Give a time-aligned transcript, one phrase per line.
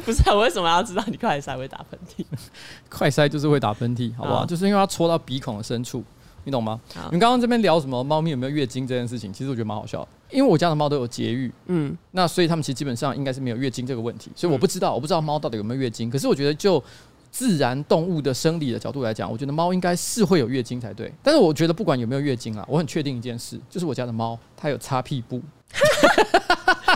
[0.04, 2.24] 不是、啊，我为什么要知道你快塞会打喷嚏？
[2.88, 4.40] 快塞就是会打喷嚏，好不好？
[4.40, 6.02] 好，就是因为它戳到鼻孔的深处，
[6.44, 6.80] 你懂吗？
[6.94, 16.10] 好你刚刚这边聊什么猫咪有没有月经这件事情，其实我觉得蛮好笑的，因为我家的猫都有节育，嗯，那所以他们其实基本上应该是没有月经这个问题，所以我不知道，我不知道猫到底有没有月经。
[16.10, 16.82] 可是我觉得就
[17.30, 21.12] 自然动物的生理的角度来讲，我觉得猫应该是会有月经才对。
[21.22, 25.42] 但是我觉得不管有没有月经啊，我很确定一件事，就是我家的猫它有擦屁布。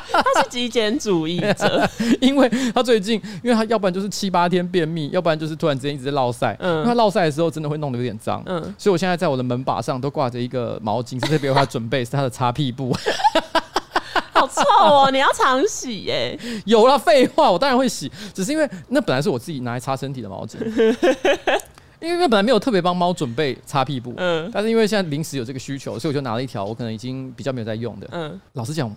[0.13, 1.89] 他是极简主义者，
[2.21, 6.57] 因为他最近，因为他要不然就是七八天便秘，要不然就是突然之间一直在落晒。
[6.61, 8.43] 嗯，因为他落晒的时候真的会弄得有点脏。
[8.47, 12.95] 嗯，所以我现在在我的门把上都挂着一个毛巾，是特别为他准备，是他的擦屁布。
[14.33, 15.11] 好臭哦！
[15.11, 16.39] 你要常洗耶？
[16.65, 20.59] 有了，废话，我当然会洗，只是因为那本来是我自己拿来擦身体的毛巾，
[22.01, 24.15] 因为本来没有特别帮猫准备擦屁布。
[24.17, 28.07] 嗯，但是因为现在临时有这个需求，所以我就拿了一条我可能已经比较没有在用的。
[28.13, 28.95] 嗯，老实讲。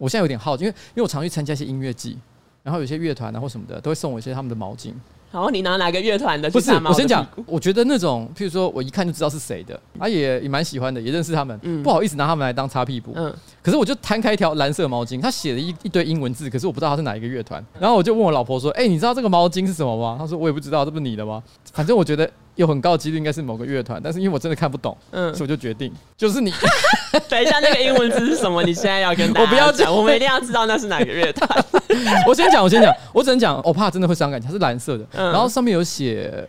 [0.00, 2.16] 我现在有点好奇，因为因为我常去参加一些音乐季，
[2.62, 4.94] 然后有些乐团啊或什么的都会送我一些他们的毛巾。
[5.30, 6.50] 然后你拿哪个乐团的？
[6.50, 13.12] 不是，我先讲，我觉得那种，譬如说我一看就知道是谁的，啊也也蛮喜欢的，也认识他们，嗯、不好意思拿他们来当擦屁股。
[13.14, 17.64] 嗯，可是我就摊开一条蓝色毛巾，他写了一一堆英文字，可是我不知道他是哪一个乐团。
[17.78, 21.40] 然后我就问我老婆说：“哎、欸，你知道这个毛巾是什么吗？”她说：“我也不知道，这不是你的吗？”
[21.72, 22.28] 反正我觉得。
[22.60, 26.52] 有很高的几率应该是某个乐团，但是因为我真的看不懂，嗯，所以我就决定就是你。
[27.26, 28.62] 等一下，那个英文字是什么？
[28.62, 31.48] 你现在要跟 我不要讲，我们一定要知道那是哪个乐团。
[32.28, 34.46] 我先讲，我先讲，我只能讲，我怕真的会伤感情。
[34.46, 36.46] 它是蓝色的，嗯、然后上面有写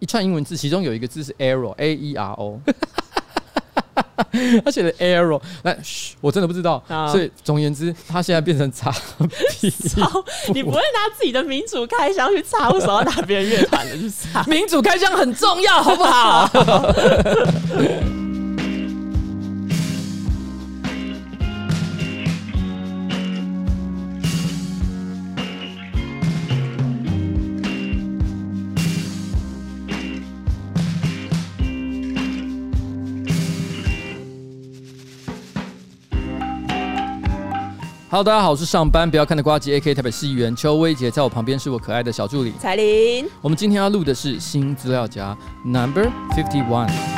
[0.00, 2.60] 一串英文字，其中有一个字是 arrow，A E R O。
[4.64, 6.82] 他写的 error，来，嘘，我真的不知道。
[6.88, 8.90] 好所以总言之，他现在变成擦
[9.50, 10.24] 屁股。
[10.52, 14.42] 你不会拿自己的民主开箱去擦，为什么要拿别人乐团的去擦？
[14.50, 16.48] 民主开箱很重要，好不好
[38.14, 43.28] ？Hello，大家好，我是上班不要看的瓜吉 AK 台北市议员邱威杰，在我旁边是我可爱的小助理彩玲。
[43.40, 47.13] 我们今天要录的是新资料夹 Number Fifty One。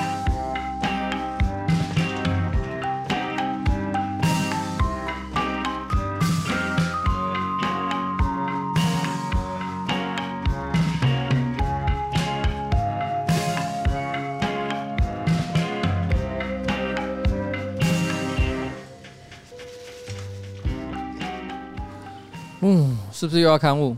[23.26, 23.96] 是不是又要刊物？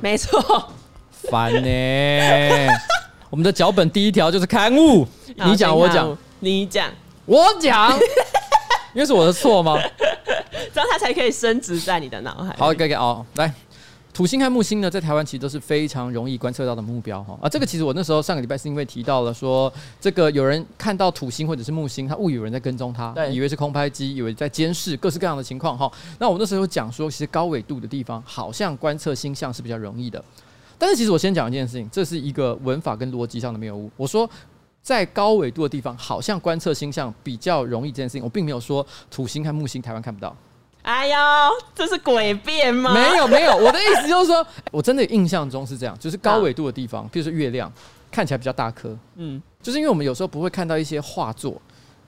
[0.00, 0.68] 没错，
[1.12, 2.68] 烦呢。
[3.30, 6.90] 我们的脚本第一条就是刊物，你讲我讲，你讲
[7.24, 7.96] 我讲，
[8.92, 9.78] 因为是我的错吗？
[10.74, 12.52] 这样他才可以升值在你的脑海。
[12.58, 13.52] 好，给给哦，来。
[14.14, 17.48] 土星和木星呢，在台湾其实都是非常容易观测到的目标哈啊！
[17.48, 19.70] 这个其实我那时候上个礼拜是因为提到了说，
[20.00, 25.90] 这个有人看到土星或者是木星，他误以为有人在跟踪他，以为是空拍机，以为在监视各式各样的情况哈。
[26.20, 30.24] 那我那时候讲说，其实高纬度的地方好像观测星象是比较容易的。
[30.78, 33.90] 但是其实我先讲一件事情，这是一个文法跟逻辑上的谬误。
[33.96, 34.30] 我说
[34.80, 40.36] 在高纬度的地方好像观测星象比较容易这件事情，我并没有说土星和木星台湾看不到。
[40.84, 41.16] 哎呦，
[41.74, 42.92] 这是诡辩吗？
[42.92, 47.72] 没有没有，我的意思就是说， 我真的印象中是这样，就是高纬度的地方，比如说月亮，
[48.10, 51.60] 看起来比较大颗，嗯，就是因为我们有时候不会看到一些画作。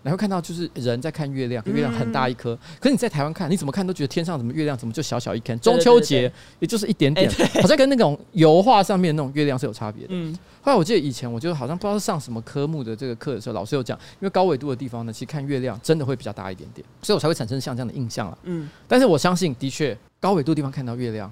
[0.06, 2.56] 然后看到就是人在看月亮，月亮很大一颗。
[2.78, 5.56] 可是你在台湾看，你怎么看都觉得天上怎么月亮怎么就小小一颗？
[5.56, 7.28] 中秋节也就是一点点，
[7.60, 10.10] 好像跟那种油画上面那种月亮是有差别的。
[10.10, 10.32] 嗯。
[10.62, 18.38] 后来我记得以前我就好像不知道是上什么科目的这个课的时候，老师有讲，因为高纬度的地方呢，其实看月亮真的会比较大一点点，所以我才会产生像这样的印象了。
[18.44, 18.70] 嗯。
[18.86, 21.28] 但是我相信，的确高纬度地方看到月亮。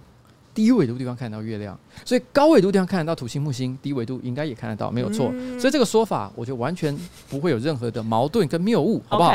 [0.54, 5.30] 低纬度地方看得到月亮，所以高纬度地方看得到土星、木星，低纬度应该也看得到，没有错。
[5.34, 6.96] 嗯、所以这个说法，我觉得完全
[7.28, 9.32] 不会有任何的矛盾跟谬误，好不好.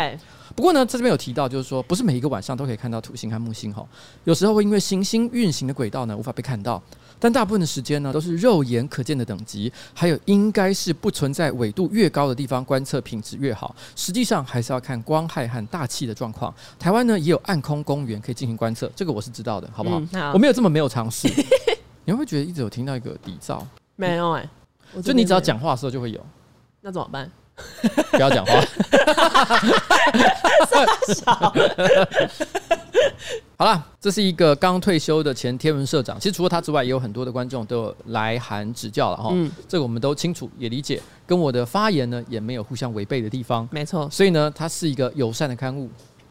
[0.55, 3.85] 不过呢，这边有提到，就是说不是每一个晚上都可以看到土星和木星哈，
[4.23, 6.81] 有时候会因为行星运行的轨道呢无法被看到。
[7.21, 13.75] 但大部分的时间呢，都是肉眼可见的等级，还有应该是不存在纬度越高的地方，观测品质越好。
[13.93, 16.53] 实际上还是要看光害和大气的状况。
[16.79, 19.99] 台湾呢也有暗空公园可以进行观测，这个我是知道的，好不好？
[19.99, 21.27] 嗯、好，我没有这么没有尝试。
[22.05, 23.61] 你会不会觉得一直有听到一个底噪？
[23.97, 24.49] 没有哎、
[24.95, 26.25] 欸，就你只要讲话的时候就会有。
[26.79, 27.29] 那怎么办？
[28.11, 28.61] 不要讲话。
[31.07, 31.53] 小
[33.57, 36.17] 好了，这是一个刚退休的前天文社长。
[36.17, 39.31] 其实除了他之外，也有很多的观众都有来函指教了哈。
[39.33, 43.67] 嗯，这个我们都清楚也理解，跟我的发言呢也没有互相违背的地方。
[43.71, 45.89] 没错，所以呢，它是一个友善的刊物。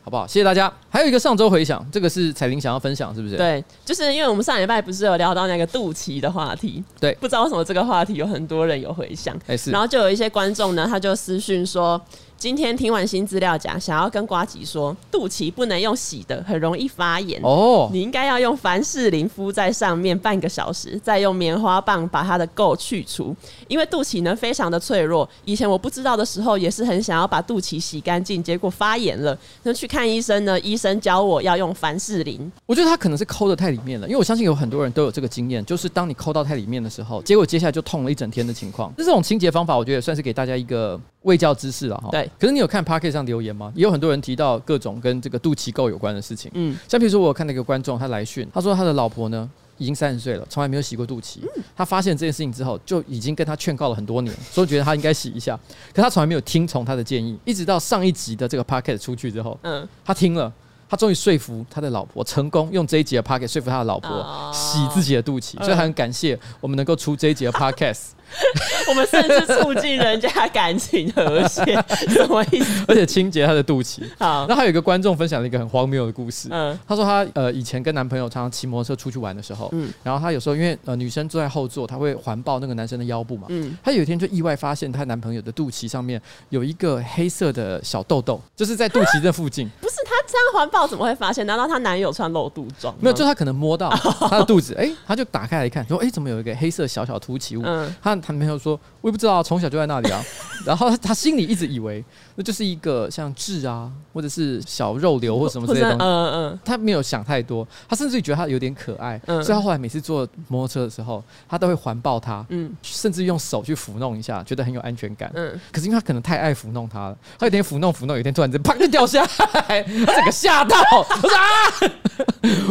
[0.09, 0.27] 好好不好？
[0.27, 0.73] 谢谢大家。
[0.89, 3.37] 还有一个上周回想，这个是彩玲想要分享，是不是？
[3.37, 12.01] 对，就是因为我们上礼拜不是有聊到那个肚脐的话题，对，不知道为什么这个话题有很多人有回响，哎是，然后就有一些观众呢，他就私讯说。
[12.39, 17.91] 今天听完新资料讲，想要跟瓜吉说，肚脐不能用洗的，很容易发炎哦。
[17.93, 23.35] 你应该要用凡士林敷在上面半个小时，再用棉花棒把它的垢去除。
[23.67, 29.37] 因为肚脐呢非常的脆弱，以前我不知道的时候也是很想要把肚脐洗干净，结果发炎了。
[29.65, 32.51] 那去看医生呢，医生教我要用凡士林。
[32.67, 38.95] 我觉得他可能是抠的太里面了，因为我相信有很多人都有这个经验，就是当你抠到太里面的时候，结果接下来就痛了一整天的情况。
[38.97, 41.01] 这种清洁方法，我觉得也算是给大家一个。
[41.23, 42.28] 卫教知识了哈，对。
[42.39, 43.73] 可是你有看 Pocket 上留言吗？
[43.75, 46.51] 也有很多人提到各种跟这个肚脐垢有关的事情。
[46.55, 51.39] 嗯，像比如说我有看到一个观众，他来讯，他说他的老婆呢已经三十岁了，从来没有洗过肚脐。
[51.43, 51.63] 嗯。
[51.77, 55.59] 他发现这件事情之后，就已经跟他劝告了很多年，所以觉得他应该洗一下。
[55.95, 60.53] 可他从来没有听从他的建议，一直到上一集的这个 Podcast 出去之后，嗯，他听了，
[60.89, 65.57] 他终于说服他的老婆，成功用这一集的 Podcast 说服他的老婆洗自己的肚脐。
[65.59, 68.09] 所以他很感谢我们能够出这一集的 Podcast。
[68.89, 71.65] 我们甚至促进人家感情和谐，
[72.09, 72.85] 什么意思？
[72.89, 74.03] 而且清洁她的肚脐。
[74.19, 76.49] 好，那还有一个观众分享了一个很荒谬的故事。
[76.51, 86.21] 嗯，他说他呃以前跟男朋友常常骑摩托车出去玩的时候，嗯，然后他有时候因为呃女生坐在后座，他会环抱那个男生的腰部嘛，嗯，他有一天就意外发现她男朋友的肚脐上面
[86.51, 89.69] 有一个黑色的小痘痘，就是在肚脐这附近。
[89.81, 91.47] 不是他这样环抱怎么会发现？
[91.47, 92.95] 难道她男友穿露肚装？
[93.01, 97.63] 没有，就他可能摸到她的肚子，哎、欸，他就打开来一看，说哎、欸，怎么有一个黑色小小凸起物？
[97.65, 98.79] 嗯，他他男朋友说。
[99.01, 100.21] 我也不知道，从小就在那里啊。
[100.67, 102.05] 然后他心里一直以为
[102.35, 106.05] 那就是一个像痣啊，或者是小肉瘤或什么之类的东西。
[106.05, 106.59] 嗯嗯。
[106.65, 109.19] 他没有想太多，他甚至觉得他有点可爱。
[109.27, 109.43] 嗯。
[109.43, 112.45] 所以他后来每次坐摩托车的时候，他都会环抱他。
[112.49, 112.77] 嗯。
[112.83, 115.31] 甚至用手去抚弄一下，觉得很有安全感。
[115.35, 115.59] 嗯。
[115.73, 119.23] 可是因为他可能太爱抚弄他了，他有一天抚弄抚弄，有一天突然间啪就掉下
[119.55, 120.77] 来， 他整个吓到。
[120.91, 121.47] 我说啊！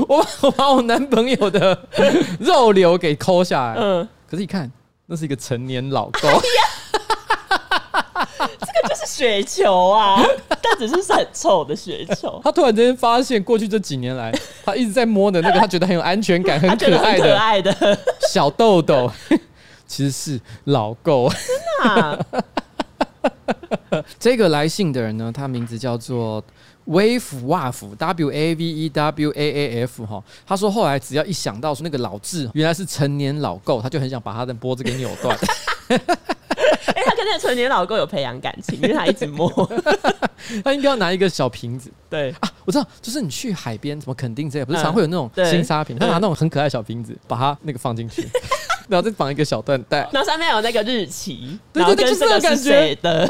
[0.10, 1.88] 我 我把我男朋友的
[2.42, 3.76] 肉瘤给抠下来。
[3.80, 4.08] 嗯。
[4.30, 4.70] 可是一看。
[5.10, 6.22] 那是一个成年老公，
[8.60, 10.22] 这个就是雪球啊，
[10.62, 12.42] 但只是很臭的雪球。
[12.44, 18.00] 他突然之间发现，过去这几年来，他一直在摸的那个，他觉得很有安全感、很可爱的、可爱的
[18.30, 19.10] 小豆豆，
[19.88, 21.34] 其实是老垢。
[21.34, 21.40] 真
[21.84, 22.20] 的啊？
[24.20, 26.44] 这个来信的人呢，他名字叫做。
[26.88, 35.38] Wave Waf W A V E W A A F 哈，他说后来只要一想到说那个老字原来是成年老垢，他就很想把他的脖子给扭断。
[35.90, 39.50] 哎，他跟那个成年老垢有培养感情，因为他一直摸。
[40.64, 41.92] 他应该要拿一个小瓶子。
[42.10, 48.28] 对啊，我知道，就是你去海边，怎么肯定这些，不是常会有那种新沙瓶，他拿那种很可爱的小瓶子，把它那个放进去，
[48.88, 53.28] 然后再绑一个小缎带，然后上面有那个日期，对对对，就是这个感觉的。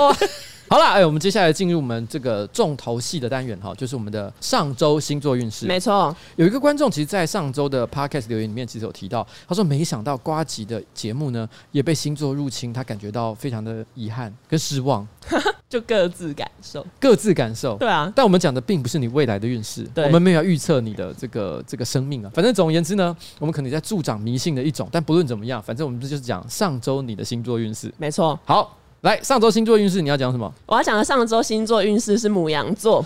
[0.69, 5.65] 好了，哎，我们接下来进入我们这个重头戏的单元哈，就是我们的上周星座运势。
[5.65, 15.07] 没错，有一个观众其实，在上周的 podcast 留言里面，其实有提到，他说没想到瓜吉的节目呢，也被星座入侵，他感觉到非常的遗憾跟失望，
[15.69, 17.77] 就各自感受，各自感受。
[17.77, 22.31] 对啊，但我们讲的并不是你未来的运势，我们没有要预测你的这个这个生命啊。
[22.33, 27.93] 反正总而言之呢，我们可能在助长迷信的一种，但不论怎么样，反正我们这就是讲上周你的星座运势。
[27.97, 28.77] 没错，好。
[29.01, 30.51] 来，上周星座运势，你要讲什么？
[30.65, 33.05] 我要讲的上周星座运势是母羊座。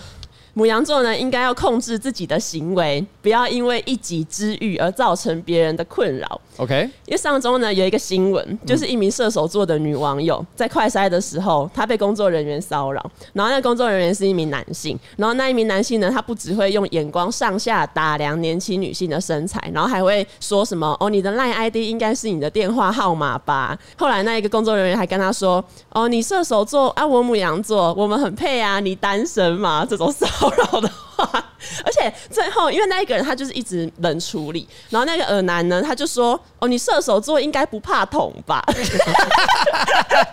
[0.54, 6.40] 牡羊座呢，应该要控制自己的行为，不要因为一己之欲而造成别人的困扰。
[6.58, 23.78] OK，因为上周呢有一个新闻，就是一名射手座的女网友在快筛的时候，她被工作人员骚扰，然后那个工作人员是一名男性，然后那一名男性呢，他不只会用眼光上下打量年轻女性的身材，然后还会说什么哦，你的 LINE ID 应该是你的电话号码吧？
[23.96, 29.86] 后来那一个工作人员还跟他说哦，你射手座啊，我母羊座，我们很配啊，你单身嘛？
[29.88, 31.44] 这种骚扰的话，
[31.84, 38.64] 而且最后，因为那一个人他就是一直冷处理，然后那个耳男呢，他就说：“哦，你射手座应该不怕痛吧？”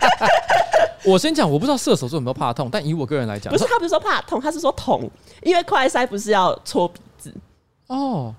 [1.04, 5.10] 我先讲，我不知道射手座有没有怕痛，但以我个人来讲，不是他不是说怕痛，他是说痛，
[5.42, 7.34] 因为快塞不是要搓鼻子
[7.86, 8.34] 哦。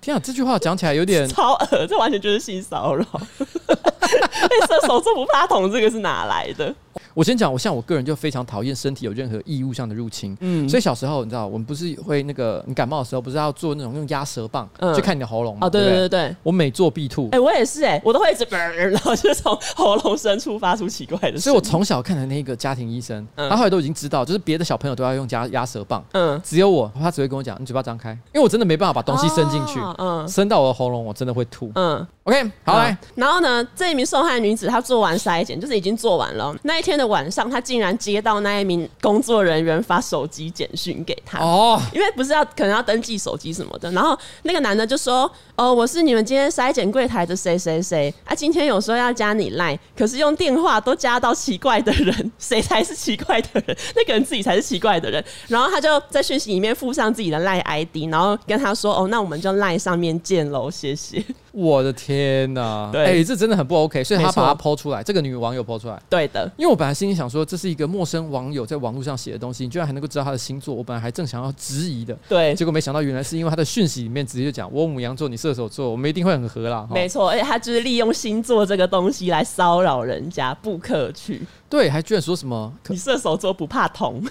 [0.00, 3.04] 天啊，这句话讲起来有点 超恶，这完全就是性骚扰。
[3.04, 6.74] 被 射手座不怕痛，这个是哪来的？
[7.14, 10.36] 我先讲，我像我个人就非常讨厌身体有任何异物上的入侵。
[10.40, 15.66] 嗯，所以小时候你知道，我们不是会那个你感冒的时候，不是要做那种用压舌棒去看你的喉咙吗？
[15.66, 17.28] 哦，对对对对，我每做必吐。
[17.32, 21.40] 哎，我也是哎，我都会一直，然后就从喉咙深处发出奇怪的声音。
[21.40, 31.70] 所以我从小看的那个家庭医生，他后来都已经知道，就是别的小朋友都要用压压舌棒，嗯，只有我，他只会跟我讲，你嘴巴张开，因为我真的没办法把东西伸进去，嗯，伸到我的喉咙，我真的会吐。
[31.74, 34.40] 嗯，OK，好来，然后呢，这一名受害。
[34.40, 36.56] 女子她做完筛检，就是已经做完了。
[36.62, 43.90] 那一天的晚上，她竟然接到那一名工作人员发手机简讯给她哦，因为不是要可能要登记手机什么的。
[43.92, 53.76] 然后那个男的就说：“哦，我是你们今天筛检柜台的谁谁谁啊，今天有说要加你 Line，可是用电话都加到奇怪的人，谁才是奇怪的人？
[53.94, 62.90] 那个人自己才是奇怪的人。”然后他就在讯息里面附上自己的 Line ID，然后跟他说：“哦，那我们就 Line 上面见喽，谢谢。”我的天呐！
[62.92, 66.50] 对，哎、欸，这真的很不 OK，所以他把它抛出来，这个女网友抛出来，对的。
[66.56, 76.86] 因为我本来心里想说，这是一个陌生网友在网络上写的东西，你居然还能够知道他的星座，我本来还正想要质疑的，对，结果没想到原来是因为他的讯息里面直接就讲我母羊座，你射手座，我们一定会很合啦。
[76.90, 81.42] 没错，而且他就是利用星座这个东西来骚扰人家，不可取。
[81.68, 84.22] 对，还居然说什么你射手座不怕痛。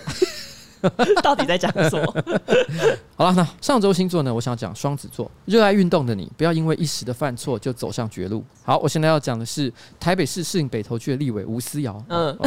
[1.21, 2.23] 到底在讲什么？
[3.15, 4.33] 好了，那上周星座呢？
[4.33, 8.43] 我想讲双子座，热爱运动的你，不要因为一时的犯错就走向绝路。
[8.63, 12.01] 好，我现在要讲的是台北市适应北投区的立委吴思瑶。
[12.09, 12.37] 嗯，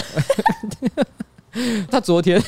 [1.90, 2.42] 他昨天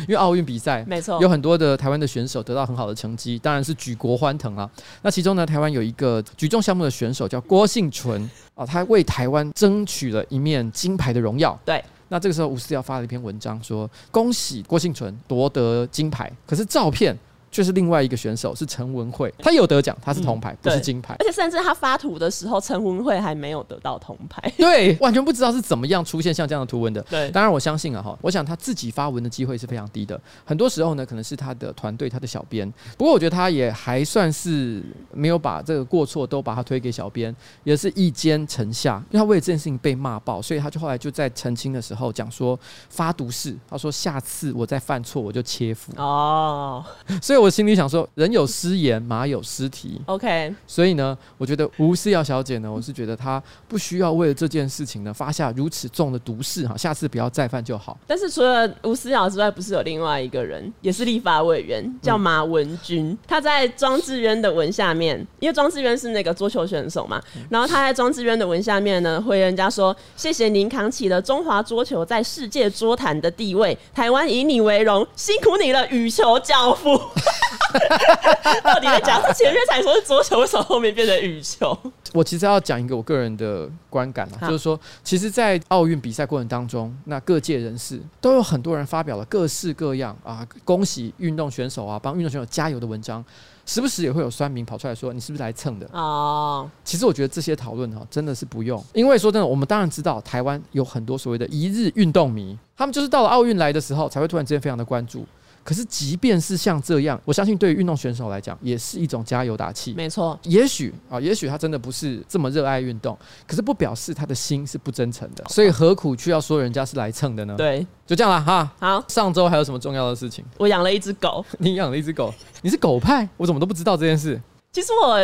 [0.00, 4.68] 因为奥运比赛，没错，有很多的台湾的选手得到很好的成绩，当然是举国欢腾啊。
[5.02, 11.56] 那其中呢，台湾有一个举重项目的选手叫郭幸淳啊，他为台湾争取了一面金牌的荣耀。
[11.64, 11.82] 对。
[12.08, 16.30] 那这个时候，吴思瑶发了一篇文章，说恭喜郭婞淳夺得金牌。
[16.46, 17.16] 可是照片。
[17.54, 21.14] 就是另外一个选手是陈文慧，他有得奖，他是铜牌，嗯、不是金牌。
[21.20, 24.42] 而且甚至他发图的时候，陈文慧还没有得到铜牌。
[24.58, 27.00] 对，完全不知道是怎么样出现像这样的图文的。
[27.02, 30.20] 对，当然我相信啊哈，我想他自己发文的机会是非常低的。
[30.44, 32.68] 很多时候呢，可能是他的团队、他的小编。
[32.98, 34.82] 不过我觉得他也还算是
[35.12, 37.32] 没有把这个过错都把他推给小编，
[37.62, 39.00] 也是一肩承下。
[39.12, 42.58] 因为他为了这件事情被骂爆，所以他就后来就在澄清的时候讲说
[42.88, 45.92] 发毒誓，他说下次我再犯错我就切腹。
[45.98, 46.84] 哦，
[47.22, 47.43] 所以。
[47.44, 50.00] 我心里想说，人有失言，马有失蹄。
[50.06, 57.98] OK，所以呢，我觉得吴思瑶小姐呢，我是觉得她不需要为了这件事情呢发下如此重的毒誓哈，下次不要再犯就好。
[58.06, 76.98] 但是除了吴思瑶之外，不是有另外一个人也是立法委员叫马文君，嗯、他在庄智渊的文下面，因为庄智渊是那个桌球选手嘛，然后他在庄智渊的文下面呢，回人家说：“谢谢您扛起了中华桌球在世界桌坛的地位，台湾以你为荣，辛苦你了，羽球教父。”
[78.62, 79.20] 到底在讲？
[79.22, 81.76] 他前面才说是桌球，为什么后面变成羽球？
[82.12, 93.24] 我其实要讲一个我个人的观感啊，就是说，其实，在奥运比赛过程当中，那各界人士都有很多人发表了各式各样啊，恭喜运动选手啊，帮运动选手加油的文章，
[93.66, 95.88] 时不时也会有酸民跑出来说，你是不是来蹭的？
[95.92, 105.26] 哦，其实我觉得这些讨论哈，真的是不用，因为说真的，我们当然知道台湾有很多所谓的一日运动迷，他们就是到了奥运来的时候，才会突然之间非常的关注。
[105.64, 109.94] 可是，即便是像这样，我相信对于运动选手来讲，也是一种加油打气。
[109.94, 113.16] 没错，也许啊，也许他真的不是这么热爱运动，
[113.46, 115.42] 可是不表示他的心是不真诚的。
[115.48, 117.54] 所以何苦去要说人家是来蹭的呢？
[117.56, 118.70] 对，就这样了哈。
[118.78, 120.44] 好，上周还有什么重要的事情？
[120.58, 121.42] 我养了一只狗。
[121.58, 122.30] 你养了一只狗？
[122.60, 123.26] 你是狗派？
[123.38, 124.38] 我怎么都不知道这件事。
[124.70, 125.18] 其实我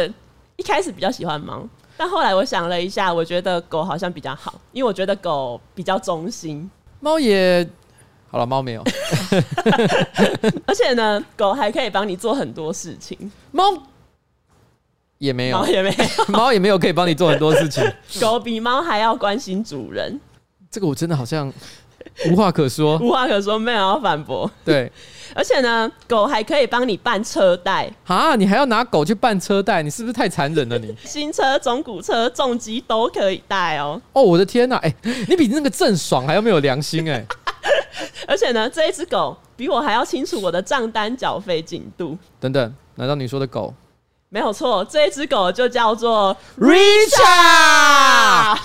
[0.56, 1.68] 一开始比较喜欢猫，
[1.98, 6.70] 但后来我想了一下，我觉得狗好像比较好，因为我觉得狗比较忠心。
[7.00, 7.68] 猫也。
[8.30, 8.84] 好了，猫没有，
[10.66, 13.30] 而且呢，狗还可以帮你做很多事情。
[13.50, 13.64] 猫
[15.18, 17.84] 也没有，猫也没有，猫也没有可以帮你做很多事情。
[18.20, 20.20] 狗比猫还要关心主人，
[20.70, 21.52] 这个我真的好像
[22.30, 24.48] 无话可说， 无话可说，没有要反驳。
[24.64, 24.90] 对，
[25.34, 28.36] 而且呢，狗还可以帮你办车贷啊！
[28.36, 30.78] 你还要拿狗去办车贷，你是不是太残忍了？
[30.78, 34.00] 你新车、中古车、重机都可以贷哦。
[34.12, 34.76] 哦，我的天哪！
[34.76, 34.94] 哎，
[35.28, 37.26] 你比那个郑爽还要没有良心哎！
[38.26, 42.16] 而且呢，这一只狗比我还要清楚我的账单缴费进度。
[42.38, 43.74] 等等，难道你说的狗？
[44.32, 47.10] 没有错，这一只狗就叫做 Richard。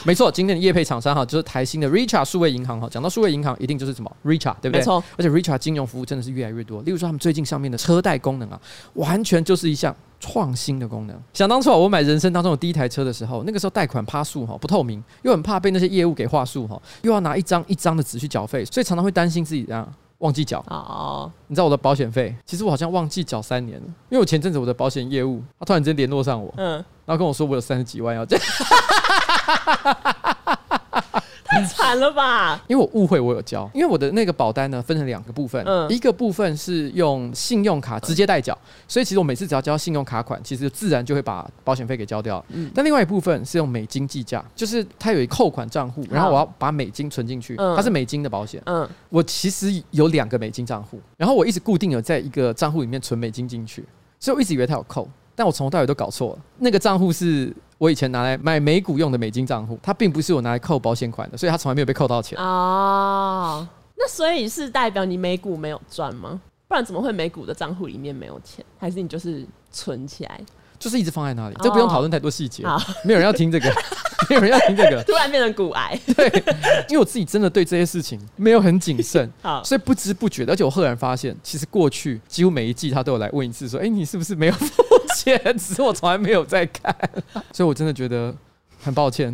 [0.04, 2.88] 没错，今天的业配厂商哈，就是台新的 Richard 数位银行哈。
[2.88, 4.80] 讲到数位银行，一定就是什么 Richard 对不对？
[4.80, 5.04] 没错。
[5.18, 6.84] 而且 Richard 金融服务真的是越来越多。
[6.84, 8.62] 例如说，他们最近上面的车贷功能啊，
[8.94, 11.20] 完全就是一项创新的功能。
[11.34, 19.92] 想当初我买人生当中的第一台车的时候，那个时候贷款趴数哈不透明，又很怕被那些业务给话术哈，又要拿一张一张的纸去缴费，所以常常会担心自己这样。
[20.20, 22.36] 忘记缴哦，你知道我的保险费？
[22.46, 26.74] 其实我好像忘记缴三年了，因为我前阵子我的保险业务，他突然之间联络上我，嗯，
[27.06, 28.38] 然后跟我说我有三十几万要缴。
[31.56, 32.62] 太 惨了吧！
[32.68, 38.58] 因为我误会我有交，因为我的那个保单呢分成两个部分，嗯，一个部分是用信用卡直接代缴，
[38.88, 42.44] 所以其实我每次只要交信用卡款，其实自然就会把保险费给交掉。
[42.50, 48.62] 嗯，但另外一部分是用美金计价，就是它有一扣款账户，然后我要把美金存进去，它是美金的保险。
[48.66, 53.84] 嗯，我其实有两个美金账户，然后我一直固定有在一个账户里面存美金进去，
[54.20, 55.08] 所以我一直以为它有扣。
[55.36, 62.38] 但我从头到尾都搞错了，那个账户是我以前拿来买美股用的美金账户，它并不是我拿来扣保险款的，所以它从来没有被扣到钱。
[62.40, 66.40] 哦，那所以是代表你美股没有赚吗？
[66.68, 68.64] 不然怎么会美股的账户里面没有钱？
[68.78, 70.42] 还是你就是存起来？
[70.78, 73.74] 就是一直放在那里，这不用讨论太多细节，哦，没有人要听这个，
[74.30, 75.98] 没有人要听这个，突然变成股癌。
[76.16, 76.28] 对，
[76.90, 84.84] 因为我自己真的对这些事情没有很谨慎， 好所以不知不觉的，而且我赫然发现，其实过去几乎每一季他都有来问一次，说：“哎，你是不是没有付
[85.26, 86.96] 钱？”只是我从来没有在看，
[87.52, 88.34] 所以我真的觉得
[88.82, 89.34] 很抱歉。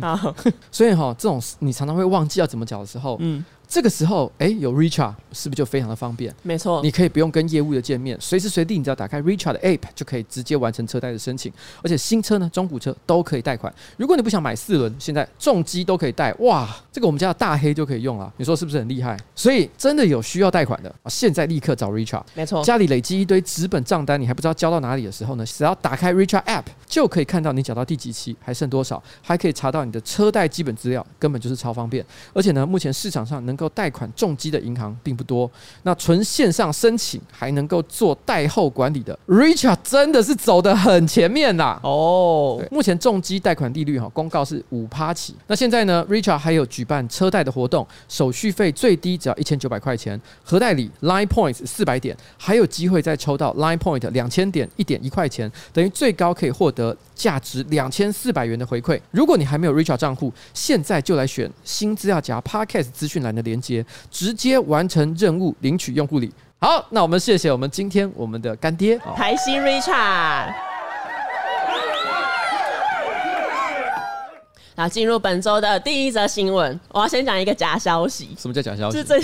[0.70, 3.44] 所以哈，这种你常常会忘记要怎么讲的时候，嗯。
[3.72, 6.30] 这个时候，哎，有 Richard 是不是就非常的方便？
[6.42, 11.50] 没错，你可以不用跟业务的见面，随时随地你只要打开 Richard 的 App 就可以直接完成车贷的申请。
[11.82, 13.74] 而且新车呢、中古车都可以贷款。
[13.96, 16.34] 如果你不想买四轮，现在重机都可以贷。
[16.40, 18.30] 哇，这个我们家的大黑就可以用了。
[18.36, 19.16] 你说是不是很厉害？
[19.34, 22.24] 所以真的有需要贷款的啊，现在立刻找 Richard。
[22.34, 32.04] 没错，家里累积一堆纸本账单，你还不知道交到哪里的时候呢，只要打开 Richard App 就可以看到你缴到第几期，还剩多少，还可以查到你的车贷基本资料，根本就是超方便。
[32.34, 35.50] 而且呢，目前市场上能够贷款重机的银行并不多，
[35.82, 41.78] 那纯线上申请还能够做贷后管理的，Richard 真的是走得很前面呐！
[41.82, 45.34] 哦，目前重机贷款利率哈，公告是五趴起。
[45.46, 59.00] 那现在呢，Richard 还有举办车贷的活动，手续费最低只要一千九百块钱，核代理 Line Points 四百点，还有机会再抽到 Line Point 两千点一点一块钱，等于最高可以获得价值两千四百元的回馈。
[59.10, 66.32] 如果你还没有 Richard 账户，现在就来选新资料夹 Podcast 资讯栏的连接，直接完成任务，领取用户礼。
[66.58, 70.54] 好，那我们谢谢我们今天我们的干爹台新 Richard。
[74.74, 78.34] 然后进入本周的第一则新闻，我要先讲一个假消息。
[78.38, 78.96] 什么叫假消息？
[78.96, 79.20] 是最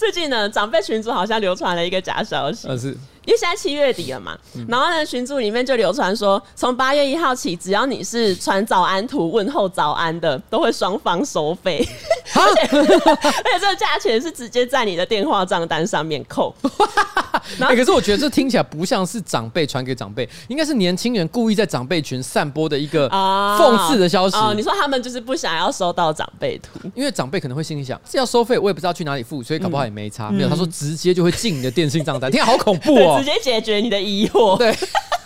[0.00, 2.66] 最近呢，长辈群组好像流传了一个假消息。
[2.66, 2.96] 呃，是。
[3.26, 4.34] 因为现在七月底了嘛，
[4.66, 11.86] 然后呢，群组里面就流传说，从八月一号起，只要你是传早安图问候早安的，都会双方收费，
[12.34, 16.54] 而且 而且这个价钱是直接在你的电话账单上面扣。
[17.58, 24.36] 可是我觉得这听起来不像是长辈传给长辈，应该是年轻人故意在长辈群散播的一个讽刺的消息。
[24.36, 30.28] 哦，你说他们就是不想要收到长辈图，因为长辈可能会心里想，是要收费，我也不知道去哪里付，所以搞不好也没差。
[30.28, 33.18] 嗯、没有，他说直接就会进你的电信账单，听起来好恐怖哦。
[33.18, 34.56] 直接解决你的疑惑。
[34.56, 34.76] 对，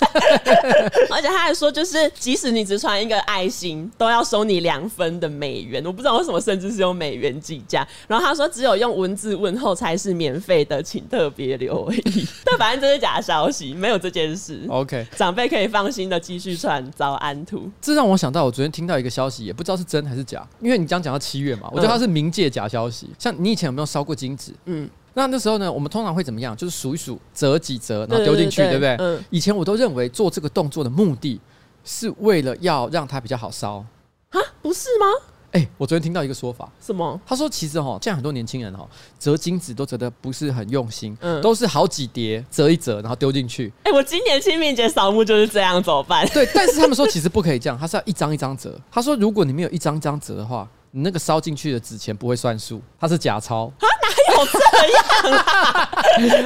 [1.11, 5.85] 而且他还说，就是即使你只传一个爱心，都要收你两分的美元。
[5.85, 7.87] 我不知道为什么，甚至是用美元计价。
[8.07, 12.27] 然后他说，只有用文字问候才是免费的，请特别留意。
[12.45, 14.61] 但反正这是假消息，没有这件事。
[14.69, 17.71] OK， 长辈可以放心的继续传早安图。
[17.81, 20.47] 这让我想到，我昨天听到一个消息，也不知道是真还是假。
[20.61, 23.09] 因为你刚讲到七月嘛，我觉得它是冥界假消息。
[23.19, 24.53] 像你以前有没有烧过金纸？
[24.67, 24.89] 嗯。
[25.15, 26.57] 那那时候呢，我们通常会怎么样？
[26.57, 28.97] 就是数一数，折几折，然后丢进去，对，不对？
[28.99, 29.25] 嗯。
[29.31, 31.41] 以前我都认为做这个动作的目的
[31.85, 33.85] 是为了要让它比较好烧。
[34.31, 35.07] 啊，不是吗？
[35.53, 37.21] 哎、欸，我昨天听到一个说法，什么？
[37.25, 38.85] 他说其实哈，现在很多年轻人哈，
[39.21, 43.73] 折金纸都折的不是很用心，嗯，都是好几叠折一折，然后丢进去。
[43.85, 46.27] 哎、欸，我今年清明节扫墓就是这样，怎么办？
[46.31, 48.77] 对，但是他们说其实不可以这样，他是要一张一张折。
[48.91, 53.67] 他说如果你没有一张一张折的话，你那个烧进去的纸钱不会算数，它是假钞。
[53.67, 55.91] 啊，哪有这样啊？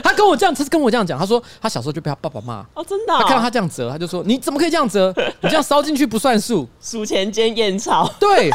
[0.04, 1.18] 他跟我这样，他是跟我这样讲。
[1.18, 2.64] 他说他小时候就被他爸爸骂。
[2.74, 3.18] 哦，真的、哦。
[3.20, 5.12] 他看到他这样折，他就说你怎么可以这样折？
[5.42, 8.10] 你这样烧进去不算数，数钱兼验钞。
[8.18, 8.46] 对，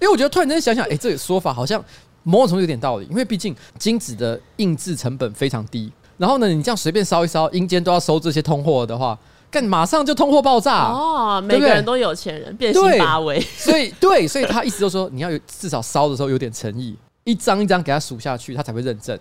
[0.00, 1.82] 因为我觉得突然间想想，哎、欸，这个说法好像
[2.22, 3.06] 某种程度有点道理。
[3.10, 9.18] 因为毕竟金子的印制成本非常低，然后呢，你这样随便烧一烧，阴间都要收这些通货的话。
[9.50, 11.38] 干，马上就通货爆炸哦！
[11.46, 13.38] 每个人都有钱人，变辛巴威。
[13.58, 19.18] 所以对，所以他意思就是说，你要有至少烧的时候有点诚意，一张一张给他数下去，他才会认证。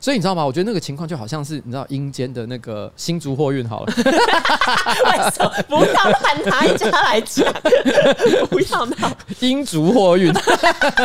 [0.00, 0.44] 所以你知道吗？
[0.44, 3.92] 我觉得那个情况就好像是你知道阴间的那个新竹货运好了。
[3.96, 7.52] 为什么不要换哪一家来讲？
[8.50, 10.32] 不要闹 阴竹货运，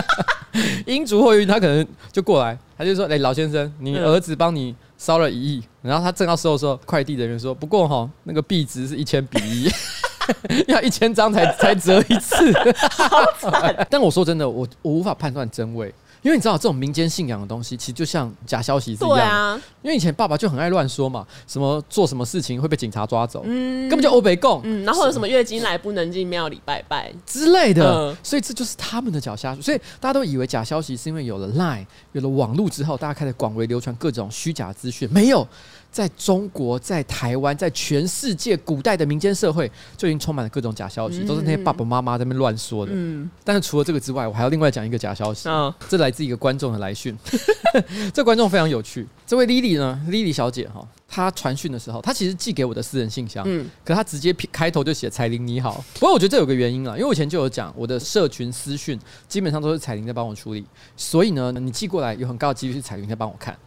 [0.88, 9.72] 阴竹货运他可能就过来，他就说：“哎，老先生，你儿子帮你。”烧了一亿，然后他正要收的时候，快递的人说：“不过哈，那个币值是一千比一，
[10.68, 12.52] 要一千张才才折一次。”
[12.92, 13.88] 好惨！
[13.90, 15.94] 但我说真的，我我无法判断真伪。
[16.22, 19.18] 因为你知道这种民间信仰的东西，其实就像假消息是一样。
[19.18, 27.12] 对啊，因为以前爸爸就很爱乱说嘛，什么做什么事情会被警察抓走，嗯，根本就欧北共，嗯，然后有什么月经来不能进庙里拜拜。
[27.26, 29.62] 之类的，嗯，所以这就是他们的假消息。
[29.62, 35.10] 所以大家都以为假消息是因为有了 Line，有了网络之后，大家开始广为流传各种虚假资讯。
[35.12, 35.48] 没有，
[35.92, 42.92] 在中国、在台湾、在全世界古代的民间社会，就已经充满了各种假消息，都是那些爸爸妈妈在那边乱说的。
[42.94, 45.50] 嗯，但是除了这个之外，我还要另外讲一个假消息。
[45.50, 47.18] 嗯，这来自一个观众的来讯，
[48.14, 49.08] 这观众非常有趣。
[49.26, 55.84] 这位 Lily 呢，Lily 小姐哈，她传讯的时候，她其实寄给我的私人信箱，嗯，可她直接开头就写彩铃你好。
[55.96, 60.64] 不过我觉得这有个原因啊，因为我以前就有讲，我的社群私讯基本上都是彩铃在帮我处理，
[60.96, 63.58] 所以呢，你寄过来有很高的几率是彩铃在帮我看。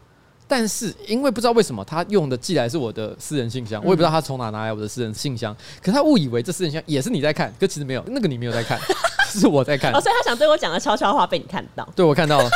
[0.52, 8.78] 但是因为不知道为什么他用的寄来是我的私人信箱，我也不知道他从哪拿来我的私人信箱，可是他误以为这私人信箱也是你在看，可其实没有，那个你没有在看，
[9.32, 9.90] 是我在看。
[9.94, 12.50] 哦，所以他想对我讲的悄悄话被你看到，对我看到了。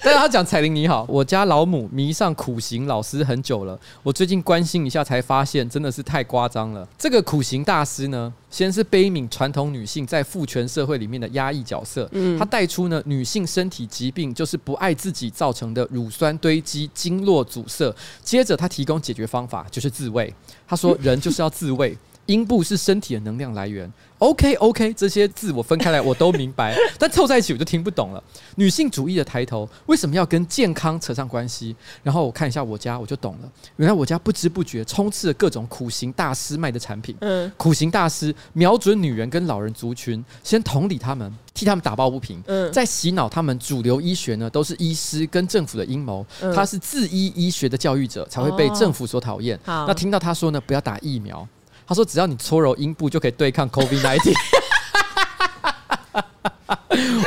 [0.02, 6.88] 但是他讲彩玲你好，我家老母迷上苦行老师很久了，我最近关心一下才发现真的是太夸张了。
[6.98, 17.94] 这个苦行大师呢，先是悲悯传统女性在父权社会里面的压抑角色，嗯，他带出呢女性身体疾病就是不爱自己造成的乳酸堆积、经络阻塞。
[18.22, 20.32] 接着他提供解决方法，就是自慰。
[20.66, 21.94] 他说人就是要自慰。
[22.26, 23.92] 阴部是身体的能量来源。
[24.20, 28.22] OK OK，这些字我分开来我都明白， 但凑在一起我就听不懂了。
[28.56, 31.74] 女性主义的抬头为什么要跟健康扯上关系？
[32.02, 33.50] 然后我看一下我家，我就懂了。
[33.76, 37.16] 原来我家不知不觉充斥着各种苦行大师卖的产品。
[37.20, 43.58] 嗯，苦行大师瞄准女人跟老人族群，先同理他们，替他们打抱不平，嗯，再洗脑他们。
[43.58, 46.24] 主流医学呢，都是医师跟政府的阴谋。
[46.54, 49.58] 他是自医医学的教育者，才会被政府所讨厌。
[49.64, 51.46] 那听到他说呢，不要打疫苗。
[51.90, 54.32] 他说：“只要你搓揉阴部，就可以对抗 COVID-19。”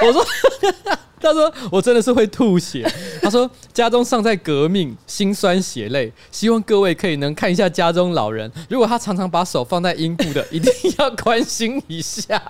[0.01, 0.25] 我说
[1.19, 2.89] ：“他说我真的是会吐血。”
[3.21, 12.41] 他说：“家中尚在革命，心酸血泪，希望各位可以能看一下家中老人，如果他常常把手放在阴部的，一定要关心一下。”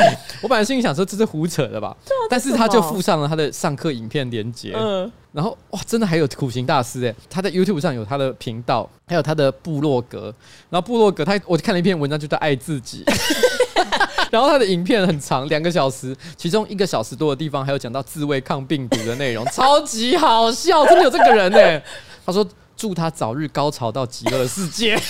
[0.42, 1.96] 我本来心里想说这是胡扯的吧，
[2.28, 4.72] 但是他就附上了他的上课影片连接。
[4.74, 5.10] 嗯。
[5.32, 10.34] 然后哇，真的还有苦行大师诶，他在 YouTube 上有他的频道，还有他的部落格。
[10.68, 13.02] 然后部落格他，我看了一篇文章，就叫爱自己。
[14.30, 21.82] 然后他的影片很长，两个小时，其中一个小时多的地方还有讲到自慰抗病毒的内容， 超级好笑，真的有这个人呢。
[22.26, 25.00] 他说祝他早日高潮到极乐世界。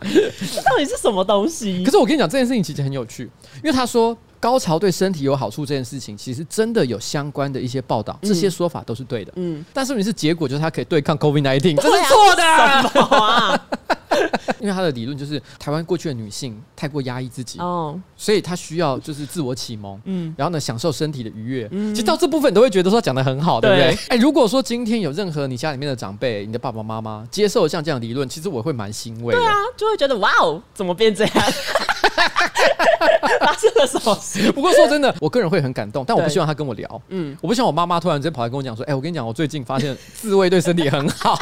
[0.00, 1.84] 到底是什么东西？
[1.84, 4.16] 可是我跟你讲，这件事情其实很有趣，因为他说。
[4.40, 9.32] 高潮对身体有好处这件事情，其实真的有相关的一些报道，这些说法都是对的。
[9.36, 12.88] 嗯，但是你是结果就是它可以对抗 COVID-19，这是错的。
[12.88, 13.66] 什么啊？
[14.58, 21.68] 因为他的理论就是台湾过去的女性太过压抑自己，哦，所以她需要就是自我启蒙，嗯，然后呢享受身体的愉悦。
[21.70, 23.96] 嗯，其实到这部分你都会觉得说讲的很好，对不对？
[24.08, 29.40] 哎，如果说今天有任何你家里面的长辈，你的爸爸妈妈接受像这样的理论，其实我会蛮欣慰的。
[29.40, 31.34] 对啊，就会觉得哇哦，怎么变这样？
[33.40, 34.50] 发生了什么事？
[34.52, 37.02] 不过说真的，我个人会很感动，但我不希望他跟我聊。
[37.08, 41.38] 嗯，我不希望我妈妈突然之间跑来跟我讲说：“哎，我跟你讲，我最近发现自慰对身体很好。”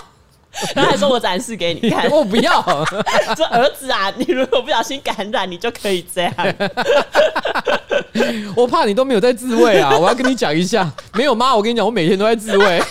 [0.75, 2.63] 然后还说我展示给你看，我不要。
[3.37, 6.33] 说儿子啊，你如果不小心感染，你就可以这样。
[8.57, 9.97] 我怕你都没有在自慰啊！
[9.97, 12.83] 我要跟你讲一下，没有妈，我跟你讲，我每天都在自慰，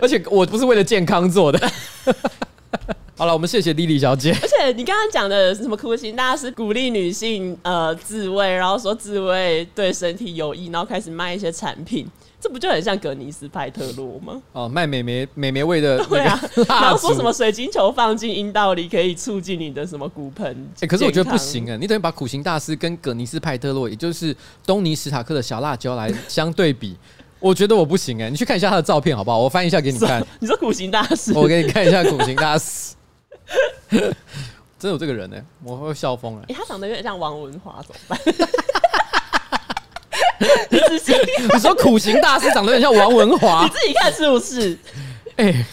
[0.00, 1.58] 而且我不是为了健康做的。
[3.18, 4.30] 好了，我们谢谢莉莉小姐。
[4.42, 12.06] 而且你刚刚讲的什么苦行大师鼓励女性呃自慰，然后说自慰对身体有益，然后开始卖一些产品，
[12.38, 14.42] 这不就很像葛尼斯派特洛吗？
[14.52, 20.46] 哦，卖美眉美眉味的对啊， 然后说什么水晶球放进阴道里可以促进你的什么骨盆？
[20.74, 21.78] 哎、欸，可是我觉得不行啊！
[21.80, 26.94] 你等于把苦行大师跟葛尼斯派特洛，也就是东尼史塔克的小辣椒来相对比。
[27.40, 29.38] 我觉得我不行哎、欸，你去看一下他的照片好不好？
[29.38, 30.22] 我翻一下给你看。
[30.38, 32.94] 你说苦行大师，我给你看一下苦行大师。
[34.78, 36.44] 真有这个人呢、欸，我会笑疯了。
[36.54, 38.18] 他长得有点像王文华，怎么办？
[41.54, 44.78] 你说苦行大师长得有点像王文华，你自己看是不是？
[45.36, 45.64] 哎、欸，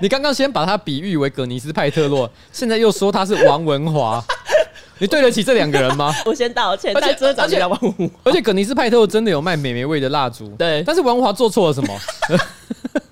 [0.00, 4.24] 你刚刚先把他比喻为葛尼斯派特洛，现在又说他是王文华。
[4.98, 6.14] 你对得起这两个人吗？
[6.26, 6.94] 我先道歉。
[6.94, 10.48] 而且真的长得像王文华，而且葛尼斯派特洛真的有卖美眉味的蜡烛。
[10.56, 11.98] 对，但是王文华做错了什么？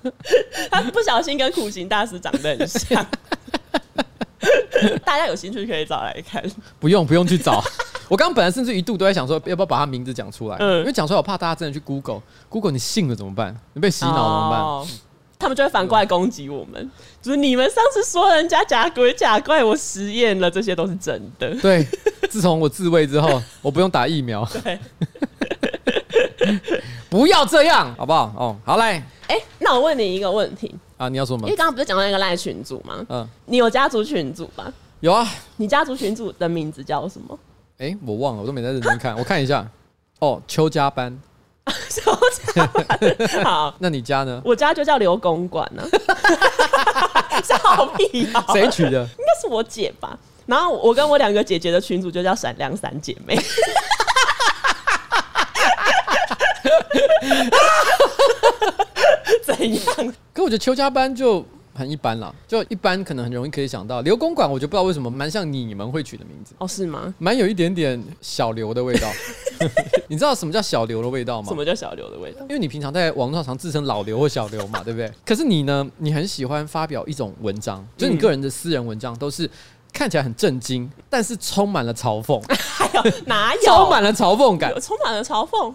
[0.71, 3.05] 他不小心跟苦行大师长得很像。
[5.03, 6.43] 大家有兴趣可以找来看。
[6.79, 7.63] 不用不用去找。
[8.07, 10.57] 我刚刚本来甚至一度都在想说，要不要把他名字讲出来？
[10.59, 13.55] 嗯，因为讲出来我怕大家真的去 Google，Google Google 你信了怎么办？
[13.73, 14.59] 你被洗脑怎么办？
[14.61, 14.87] 哦
[15.41, 21.55] 他们就会反过来攻击我们，就是你们上次说人家假鬼假怪，我实验了，这些都是真的。
[21.61, 21.87] 对，
[22.29, 24.45] 自从我自慰之后，我不用打疫苗。
[24.61, 24.77] 对，
[27.09, 28.31] 不要这样，好不好？
[28.37, 29.01] 哦，好嘞。
[29.27, 31.47] 哎、欸，那我问你一个问题啊，你要说什么？
[31.47, 33.05] 因为刚刚不是讲到那个赖群组吗？
[33.09, 34.71] 嗯，你有家族群组吧？
[35.01, 35.27] 有啊。
[35.57, 37.37] 你家族群组的名字叫什么？
[37.77, 39.65] 哎、欸，我忘了，我都没在认真看， 我看一下。
[40.19, 41.17] 哦，邱家班。
[41.89, 42.11] 邱
[42.53, 43.43] 家班。
[43.43, 44.41] 好， 那你家呢？
[44.43, 45.83] 我家就叫刘公馆呢。
[47.43, 48.43] 笑屁啊！
[48.51, 49.01] 谁取的？
[49.03, 50.17] 应该是我姐吧。
[50.45, 53.39] 然后我跟我两个姐姐的群主就叫闪亮三姐妹。
[59.59, 60.13] 怎样？
[60.33, 67.13] 可我觉得邱家班就很一般啦，就一般，可能很容易可以想到刘公馆，我就不知道为什么蛮像你们会取的名字哦，是吗？
[67.19, 69.09] 蛮有一点点小刘的味道。
[70.07, 71.47] 你知道什么叫小刘的味道吗？
[71.49, 72.41] 什么叫小刘的味道？
[72.49, 75.11] 因为你平常在网络上常自称老刘或小刘嘛，对不对？
[75.25, 75.87] 可是你呢？
[75.97, 79.49] 你很喜欢发表一种文章，就是你个人的私人文章，都是
[79.93, 82.41] 看起来很震惊，但是充满了嘲讽。
[82.57, 83.61] 还有 哪有？
[83.61, 85.73] 充满了嘲讽感，充满了嘲讽。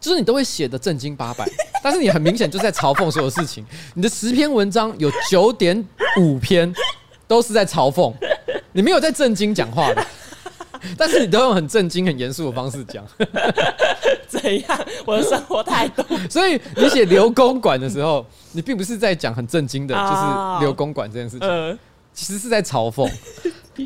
[0.00, 1.48] 就是你都会写的正经八百，
[1.82, 3.64] 但是你很明显就是在嘲讽所有事情。
[3.94, 5.84] 你的十篇文章有九点
[6.20, 6.72] 五篇
[7.26, 8.12] 都是在嘲讽，
[8.72, 10.06] 你没有在正经讲话的，
[10.96, 13.04] 但是你都用很正经、很严肃的方式讲。
[14.28, 14.86] 怎样？
[15.06, 16.04] 我的生活态度。
[16.28, 21.78] 所以你写刘公馆的时候，你并不是在讲很正经的，就是刘公馆这件事情，
[22.12, 23.10] 其实是在嘲讽。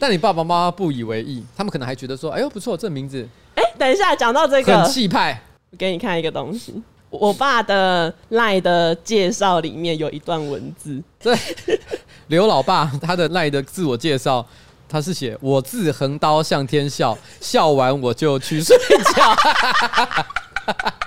[0.00, 5.40] 但你爸爸妈妈不以为意，他们可能还觉得说：“哎呦，不错，这名字。”哎，等一下，讲到这个，很气派。
[5.72, 6.74] 我给你看一个东西，
[7.08, 11.02] 我爸的赖的介绍里面有一段文字。
[11.18, 11.34] 对，
[12.28, 14.46] 刘老爸他的赖的自我介绍，
[14.86, 18.76] 他是写“我自横刀向天笑，笑完我就去睡
[19.14, 19.34] 觉。”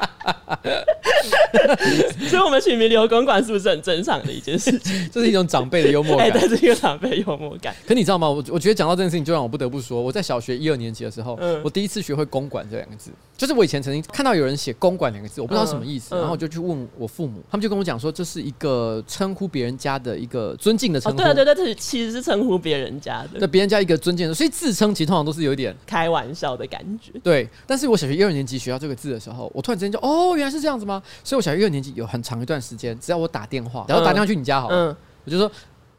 [2.30, 4.94] 所以，我们取名刘公馆是不是很正常的一件事情？
[5.12, 7.76] 这是一种长辈的幽默感，对，这是一个长辈幽默感。
[7.88, 8.30] 可你知道吗？
[8.30, 21.22] 我我觉得讲到这件事情，就让我不得不说，我在小学一二年级的时候，嗯、我第一次学会“公馆”这两个字，就是我以前曾经看到有人写“公馆”两个字，我不知道什么意思，然后我就去问我父母，他们就跟我讲说，这是一个称呼别人家的一个尊敬的称呼。
[21.22, 27.12] 哦、对对对，这其实是称呼别人家的，对别人家一个尊敬的，所以自称其实通常都是有一点开玩笑的感觉。
[27.24, 31.02] 对，但是我小学一二年级学到这个字的时候，我突然之间就哦，原来是这样子吗？
[31.24, 35.48] 所以我小学六年级有很长一段时间，只要我打电话，然后打电话去你家好了，嗯、我就说，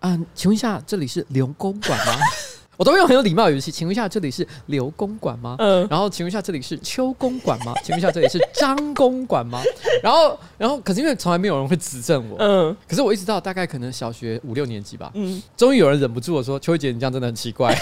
[0.00, 2.18] 啊、呃，请问一下，这里是刘公馆吗？
[2.76, 5.56] 我都会用很有礼貌的语气，请问一下，这里是刘公馆吗？
[5.58, 7.72] 嗯，然后请问一下，这里是邱公馆吗？
[7.82, 9.62] 请问一下，这里是张公馆吗？
[10.04, 17.74] 然后，然后，可是因为从来没有人会指正我，嗯，可是我一直到大概可能小学五六年级吧，嗯，终于有人忍不住我，说：“邱一杰，你这样真的很奇怪，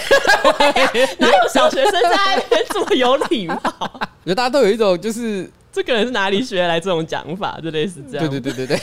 [1.19, 5.51] 哪有小学生在那边这么有礼貌？”我觉得大家都有一种就是。
[5.75, 7.59] 这个人是哪里学来这种讲法？
[7.61, 8.29] 就类似这样。
[8.29, 8.79] 对对对对对，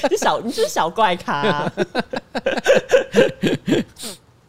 [0.08, 1.70] 你小你就是小怪咖啊。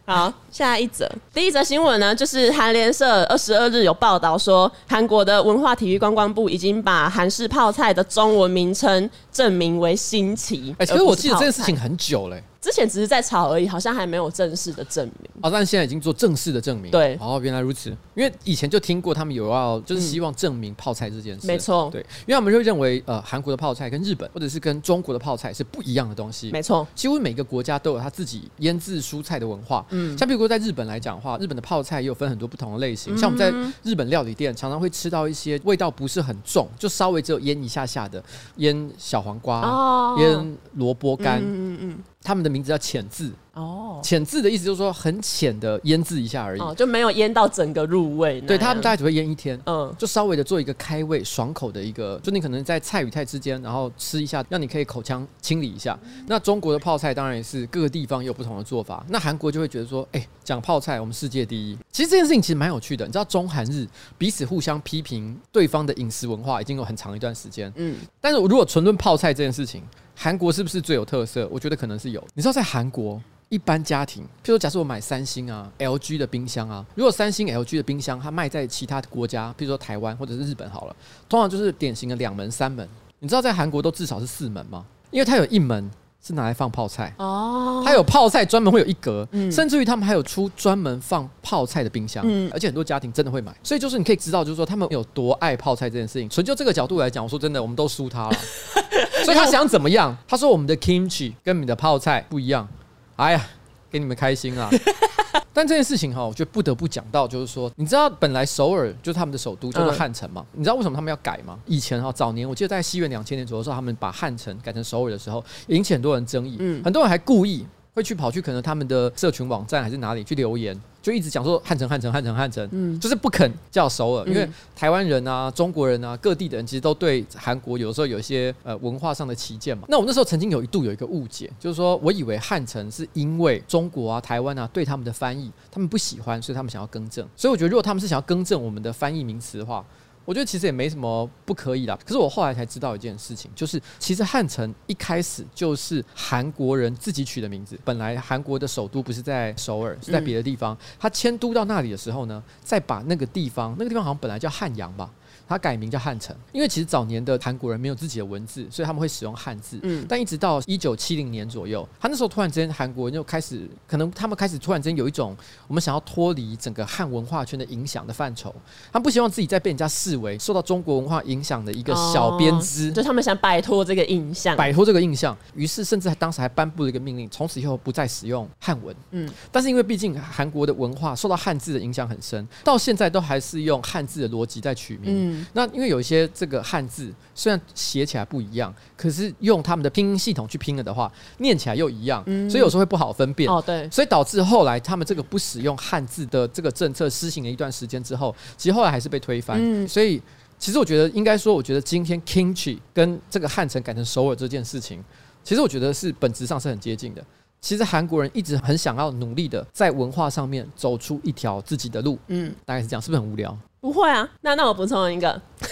[0.08, 10.76] 好，下一则，第一则新闻呢，就是韩联社二十二日有报道说，韩国的文化体育观光部已经把韩式泡菜的中文名称证明为新奇。
[10.78, 12.44] 哎、欸，其实我记得这件事情很久了、欸。
[12.62, 15.32] 之前只是在吵而已，好像还没有正式的证明。
[15.42, 16.92] 哦，但现在已经做正式的证明。
[16.92, 17.90] 对，哦，原来如此。
[18.14, 21.48] 因为以前就听过他们有要，就是希望证明泡菜这件事。
[21.48, 26.52] 没错，对，因为我们就认为，呃，韩国的泡菜跟日本或者是跟中国的泡菜是不一样的东西。
[26.52, 29.86] 没错，几乎每个国家都有他自己腌制蔬菜的文化。
[29.92, 33.16] 嗯，像比如说在日本来讲的话，日本的泡菜也有分很多不同的类型。
[33.18, 38.22] 像我们在日本料理店常常会吃到一些味道不是很重，就稍微只有腌一下下的
[38.56, 41.40] 腌小黄瓜、腌萝卜干。
[41.42, 41.98] 嗯嗯。
[42.24, 48.40] 他们的名字叫浅渍哦，浅渍的意思就是说很浅的腌制一下而已，哦，就没有腌到整个入味。
[48.42, 55.98] 对，他们大概只会腌一天，嗯，就稍微的做一个开胃爽口的一个，就你可能在菜与菜之间，然后吃一下，让你可以口腔清理一下。
[56.28, 59.04] 那中国的泡菜当然也是各个地方有不同的做法。
[59.10, 61.78] 那韩国就会觉得说，哎，讲泡菜我们世界第一。
[61.92, 69.82] 其实这件事情其实蛮有趣的，你知道中韩日彼此互相批评对方的饮食文化已经有很长一段时间，嗯，但是如果纯论泡菜这件事情。
[70.22, 71.48] 韩国是不是最有特色？
[71.50, 72.22] 我觉得可能是有。
[72.34, 80.96] 你知道，在韩国一般家庭，譬如说，假设我买三星啊、LG 的冰箱啊，如果三星、LG 的冰箱它卖在其他的国家，譬如说台湾或者是日本好了，
[81.30, 82.86] 通常就是典型的两门、三门。
[83.20, 84.86] 你知道在韩国都至少是四门吗？
[85.10, 85.90] 因为它有一门。
[86.22, 96.30] 是拿来放泡菜哦，它有泡菜专门会有一格，嗯、甚至于他们还有出专门放泡菜的冰箱，嗯、而且很多家庭真的会买，所以就是你可以知道，就是说他们有多爱泡菜这件事情。
[96.30, 98.38] 纯就这个角度来讲，我说真的，我们都输他了。
[99.24, 100.16] 所以他想怎么样？
[100.28, 102.68] 他说我们的 kimchi 跟你的泡菜不一样。
[103.16, 103.46] 哎呀，
[103.92, 104.70] 给你们开心啊！
[105.52, 110.46] 但这件事情哈，我觉得不得不讲到，就是说，你知道本来首尔就是他们的首都叫做汉城嘛？
[110.54, 111.58] 你知道为什么他们要改吗？
[111.66, 117.66] 以前哈，早年我记得在西元两千年左右的时候，他们把汉城改成首尔的时候，引起很多人争议，嗯，很多人还故意。
[118.00, 129.84] 会去跑去可能他们的社群网站还是哪里去留言，就一直讲说汉城汉城汉城汉城，嗯，就是不肯叫首尔，因为台湾人啊、中国人啊、各地的人其实都对韩国有的时候有一些呃文化上的歧见嘛。
[129.90, 137.28] 那我那时候曾经有一度有一个误解，就是说我以为汉城是因为中国啊、台湾啊对他们的翻译他们不喜欢，所以他们想要更正。
[137.36, 139.86] 所以我觉得如果他们是想要更正我们的翻译名词的话。
[140.30, 141.98] 我觉得其实也没什么不可以啦。
[142.06, 147.76] 可是我后来才知道一件事情，就是其实汉城一开始就是韩国人自己取的名字。
[147.84, 150.78] 本来韩国的首都不是在首尔，是在别的地方。
[151.00, 155.10] 他迁都到那里的时候呢，再把那个地方，那个地方好像本来叫汉阳吧。
[155.50, 159.80] 它改名叫汉城，因为其实早年的韩国人没有自己的文字，所以他们会使用汉字。
[159.82, 165.36] 嗯，但一直到一九七零年左右，他那时候突然之间，韩国人就开始，可能他们开始突然之间有一种，
[165.68, 168.54] 我们想要脱离整个汉文化圈的影响的范畴，
[168.92, 178.96] 他们不希望自己再被人家视为受到中国文化影响的一个小编织，就他们想摆脱这个印象，摆脱这个印象，于是甚至还当时还颁布了一个命令，从此以后不再使用汉文。
[179.10, 185.39] 嗯，但是因为毕竟韩国的文化受到汉字的影响很深，到现在都还是用汉字的逻辑在取名。
[185.40, 186.30] 嗯，那因为有一些。
[186.40, 193.50] 这个汉字虽然写起来不一样，可是用他们的拼音系统去拼了的话，念起来又一样，嗯、所以有时候会不好分辨。
[193.50, 199.58] 哦，对，所以导致后来他们这个不使用汉字的这个政策施行了一段时间之后，其实后来还是被推翻。
[199.60, 200.22] 嗯、所以
[200.58, 205.04] 其实我觉得应该说，我觉得今天 Kimchi 跟这个汉城改成首尔这件事情，
[205.44, 207.24] 其实我觉得是本质上是很接近的。
[207.60, 212.18] 其实韩国人一直很想要努力的在文化上面走出一条自己的路。
[212.28, 213.58] 嗯，大概是这样，是不是很无聊？
[213.82, 215.42] 不会啊，那那我补充一个。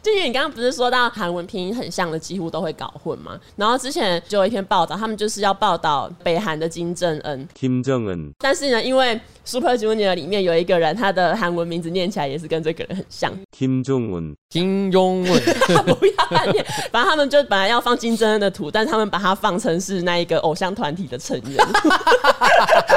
[0.00, 3.36] 就因为你刚刚不是说到韩文拼音很像的，几乎都会搞混吗？
[3.56, 7.48] 然后之前就有一篇报道，他们就是要报道北韩的金正恩。
[7.52, 8.32] 金正恩。
[8.38, 13.32] 但是呢，因为 Super Junior 里面有一个人，他的韩文名字念起来也是跟这个人很像。
[13.50, 14.36] 金正恩。
[14.48, 15.42] 金正恩。
[15.96, 16.64] 不要乱念。
[16.92, 21.56] 反正他们就本来要放金正恩的图，但是他们把它放成是那一个偶像团体的成员。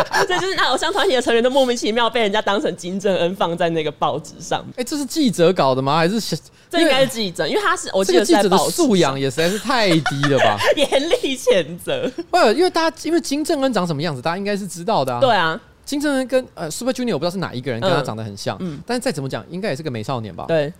[0.27, 4.63] 这就是那偶像团体的成员都莫名其妙被人家当成金正恩放在那个报纸上。
[4.71, 5.97] 哎、欸，这是记者搞的吗？
[5.97, 6.37] 还是？
[6.69, 10.57] 这应该是记者，因为他是我记得记者的素养也实在是太低了吧？
[10.77, 12.09] 严厉谴责。
[12.29, 15.19] 不，因为大家因为金正恩长什么样子，大家应该是知道的啊。
[15.19, 20.45] 对啊，金正恩跟呃 Super Junior 我不知道是哪一个人跟他长得很像，嗯，但是再怎么讲，应该也是个美少年吧？
[20.47, 20.71] 对。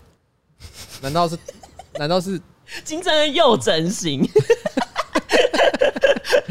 [1.01, 1.37] 难道是？
[1.95, 2.39] 难道是
[2.85, 4.25] 金正恩又整形？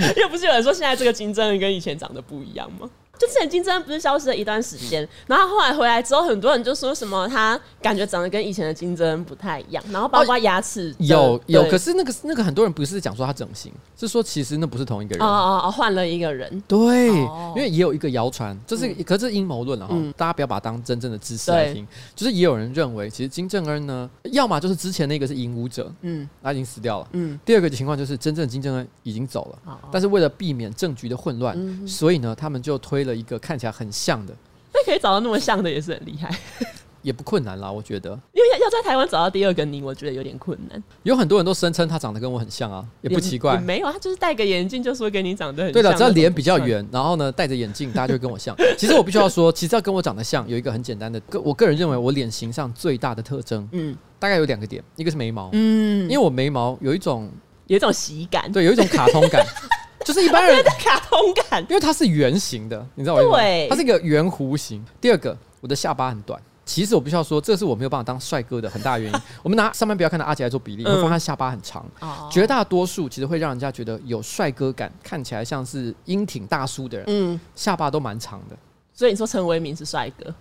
[0.20, 2.88] 又不是有人说现在这个金正恩跟以前长得不一样吗？
[3.20, 15.26] 就之前金正恩不是消失了一段时间，然后后来回来之后，很多人就说什么他感觉长得跟以前的金正恩不太一样，然后包括牙齿、哦、有有，可是那个那个很多人不是讲说他整形，是说其实那不是同一个人。
[15.26, 16.62] 哦哦哦，换了一个人。
[16.66, 21.87] 对，哦、因为也有一个谣传，就是、嗯、可是阴谋论了哈，大家不要把它当真正的知识来听。
[22.16, 27.38] 就是也有人认为，其实金正恩呢，要么就是之前那个是影武者，嗯，他已经死掉了，嗯。
[27.44, 33.10] 第二个情况就是真正的金正恩已经走了，哦、但是为了避免政局的混乱，嗯、所以呢，他们就推了。
[33.14, 34.35] 一个看起来很像的，
[34.73, 36.31] 那可以找到那么像的也是很厉害，
[37.03, 38.11] 也不困难啦，我觉得。
[38.33, 40.83] 因为要要在台湾找到第二个你，我觉得有点困难。
[41.03, 43.59] 有很多人都声称他长得跟我很像啊，也不奇怪。
[43.59, 45.83] 没有，他就是戴个眼镜就说跟你长得很像。
[45.83, 48.55] 对的，只要脸比较圆，然后呢戴着眼镜，大家就会跟我像。
[48.77, 57.31] 其实我必须要说，其实要跟我长得像，有一个很简单的，个我个人认为我脸型上最大的特征，嗯，大概有两个点，一个是眉毛，嗯，因为我眉毛有一种
[57.66, 59.42] 有一种喜感，对，有一种卡通感。
[60.12, 61.16] 就是一般人的卡通
[61.49, 63.23] 感，因为它是圆形的，你知道吗？
[63.37, 64.85] 对，它是一个圆弧形。
[65.01, 66.40] 第二个，我的下巴很短。
[66.64, 69.20] 其实我必须要说，这是我没有办法当帅哥的很大原因。
[69.42, 71.87] 我们拿上班不要看到阿杰来做比例，会发现他下巴很长。
[72.29, 78.57] 绝大多数其实会让人家觉得有帅哥感，看起来像是英挺大叔的人，嗯，下巴都蛮长的。
[78.92, 80.35] 所以你说陈为民是帅哥，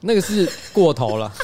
[0.00, 1.30] 那个是过头了。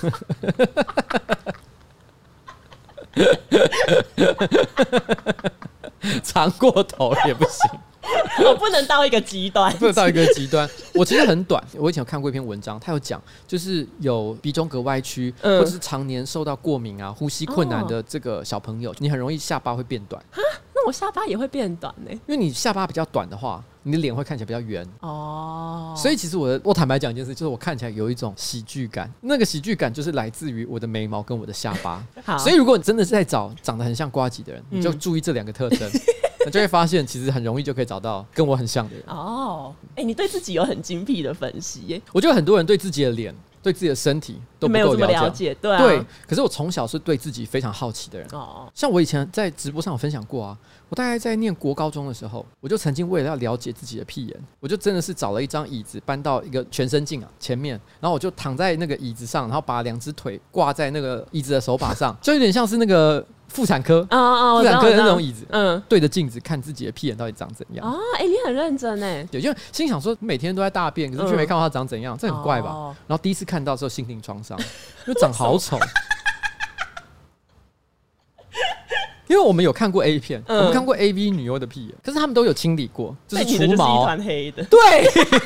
[6.22, 7.70] 长过头也不行，
[8.46, 10.68] 我不能到一个极端，不能到一个极端。
[10.94, 20.22] 我其实很短，我以前有看过一篇文章，他有讲，就是有鼻中隔歪曲，或者是常年受到过敏啊、呼吸困难的这个小朋友，你很容易下巴会变短。
[20.30, 20.40] 哈，
[20.74, 22.10] 那我下巴也会变短呢？
[22.12, 23.62] 因为你下巴比较短的话。
[23.84, 32.04] 你的脸会看起来比较圆哦，所以其实我的我坦白讲一件事，就是我看起来有一种喜剧感，那个喜剧感就是来自于我的眉毛跟我的下巴。
[32.24, 35.88] 好，所以如果你真的是在找长得很像瓜吉的人，你就注意这两个特征，
[36.44, 39.04] 你就会发现其实很容易就可以找到跟我很像的人。
[39.06, 42.02] 哦，哎，你对自己有很精辟的分析耶？
[42.12, 43.34] 我觉得很多人对自己的脸。
[43.64, 45.98] 对自己的身体都没有这么了解，对、啊、对。
[46.28, 48.28] 可是我从小是对自己非常好奇的人。
[48.32, 50.58] 哦，像我以前在直播上有分享过啊，
[50.94, 63.26] 我大概在念国高中的时候，我就曾经为了要了解自己的屁眼，我就真的是找了一张椅子搬到一个全身镜啊前面，然后我就躺在那个椅子上，然后把两只腿挂在那个椅子的手把上， 就有点像是那个。
[63.46, 67.96] 妇产科啊啊，妇产科的那种椅子，嗯，对着镜子看自己的屁眼到底长怎样啊？
[68.18, 72.96] 哎，你很认真哎，对，因为心想说每天都在大便，可是却没看到它长怎样，这很怪吧？
[73.06, 74.58] 然后第一次看到之后心灵创伤，
[75.06, 75.78] 因为长好丑。
[79.26, 84.62] 因为我们有看过 A 片，我们看过 AV 女优的屁眼，可是他们都有清理过，就是除毛，黑的。
[84.64, 84.78] 对，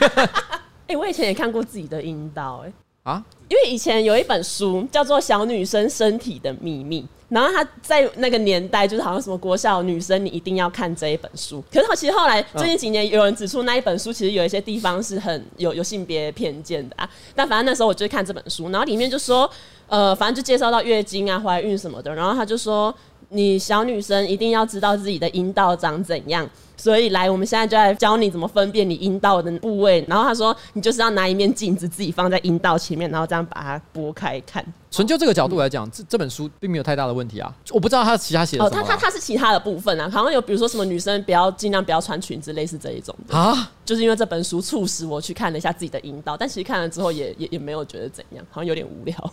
[0.89, 2.73] 哎，我以前也看过自己的阴道，哎。
[3.05, 3.25] 啊？
[3.49, 7.01] 因为以前有一本书叫做《小女生身体的秘密》，
[7.31, 11.65] 然后他在那个年代就是好像什么国小女生你一定要看这一本书。
[11.73, 17.09] 可是其实后来最近几年有人指出那一本书其实有一些地方是很有有性别偏见的啊。
[17.35, 19.51] 但反正那时候我就看这本书，然后里面就说，
[19.89, 22.95] 呃，反正就介绍到月经啊、怀孕什么的，然后他就说。
[23.31, 30.03] 你小女生一定要知道自己的阴道长怎样，所以来，我们现在就来教你怎么分辨你阴道的部位。
[30.09, 34.65] 然后他说，你就是要拿一面镜子自己放在阴道前面，然后这样把它拨开看。
[34.91, 37.55] 纯就这个角度来讲，嗯、这这本书并没有太大的问题啊。
[37.73, 43.71] 我不知道他其他写的什么、他他他是其他的部分啊，好像有比如说什么女生不要尽量不要穿裙子，类似这一种的啊。
[43.85, 49.33] 就是因为这本书促使我去看了一下自己的阴道，但其实看了之后也也也没有觉得怎样，好像有点无聊。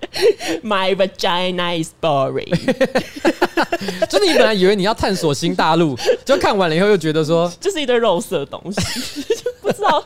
[0.62, 2.50] My vagina is boring。
[4.08, 10.02] 就是你本来以为你要探索新大陆， 就看完了以后又觉得说，就是一堆肉色的东西，就不知道，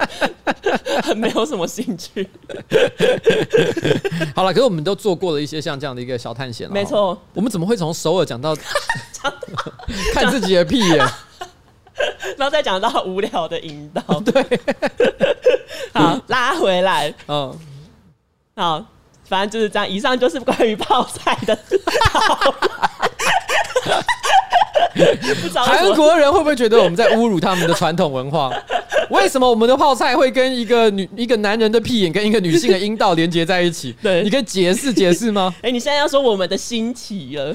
[1.02, 2.26] 很没有什么兴趣。
[4.34, 6.72] 好了，可是我们都做过了一些像这样的一个小探险了。
[6.72, 8.56] 没错，我们怎么会从首尔讲到
[10.12, 10.96] 看自己的屁眼，
[12.36, 14.20] 然后再讲到无聊的引导？
[14.20, 14.60] 对，
[15.92, 17.54] 好，拉回来，嗯，
[18.54, 18.84] 好。
[19.28, 21.58] 反正就是这样，以上就是关于泡菜的。
[25.54, 28.50] 韩国人会不会觉得我们在侮辱他们的传统文化？
[29.10, 33.94] 为什么我们的泡菜会跟一个女、 一个男人的屁眼跟一个女性的阴道连接在一起？
[34.02, 35.54] 对，你可以解释解释吗？
[35.58, 37.54] 哎、欸，你现在要说我们的新奇了。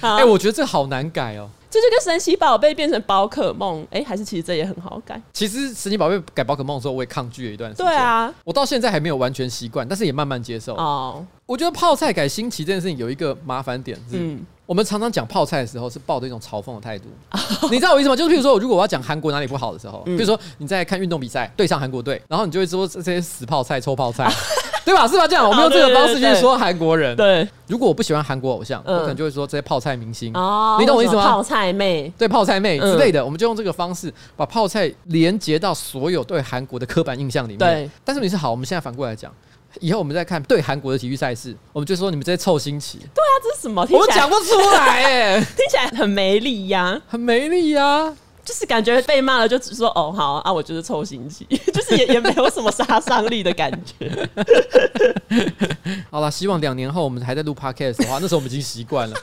[0.00, 1.48] 哎、欸，我觉得这好难改哦。
[1.74, 5.20] 这就跟神奇宝贝变成宝可梦，哎、欸，还是其实这也很好改。
[5.32, 7.84] 其实神奇宝贝改宝可梦的时候，我也抗拒了一段时间。
[7.84, 10.74] 对啊，我到现在还没有完全习惯，但是也慢慢接受。
[10.76, 14.46] 哦，我觉得泡菜改新奇这件事情有一个麻烦点是，嗯。
[14.66, 17.04] 我们常常讲泡菜的时候，是抱着一种嘲讽的态度。
[17.70, 18.16] 你知道我意思吗？
[18.16, 24.26] 就是譬如说，如果我要讲韩国哪里不好的时候，比如说你在看运动比赛，对上韩国队，然后你就会说这些死泡菜、臭泡菜，
[24.84, 25.08] 对吧？
[25.08, 25.26] 是吧？
[25.26, 27.16] 这样，我们用这个方式去说韩国人。
[27.16, 30.32] 对，如果我不喜欢韩国偶像，我可能就会说这些泡菜明星。
[30.34, 31.22] 哦，你懂我意思吗？
[31.24, 37.58] 泡菜妹，对，泡菜妹之类的，我们就用这个方式把泡菜连接到所有对韩国的刻板印象里面。
[37.58, 39.32] 对，但是你是好，我们现在反过来讲。
[39.80, 42.98] 以后我们再看对韩国的体育赛事，我们就说你们这些臭新奇。
[43.12, 43.84] 对啊，这是什么？
[43.90, 48.14] 我讲不出来哎， 听起来很没力呀，很没力呀，
[48.44, 54.28] 就是感觉被骂了就只说哦好啊，我就是臭心机， 就是也也没有什么杀伤力的感觉。
[56.10, 59.16] 好了，希望两年后我们还在录 podcast 的话，那时候我们已经习惯了。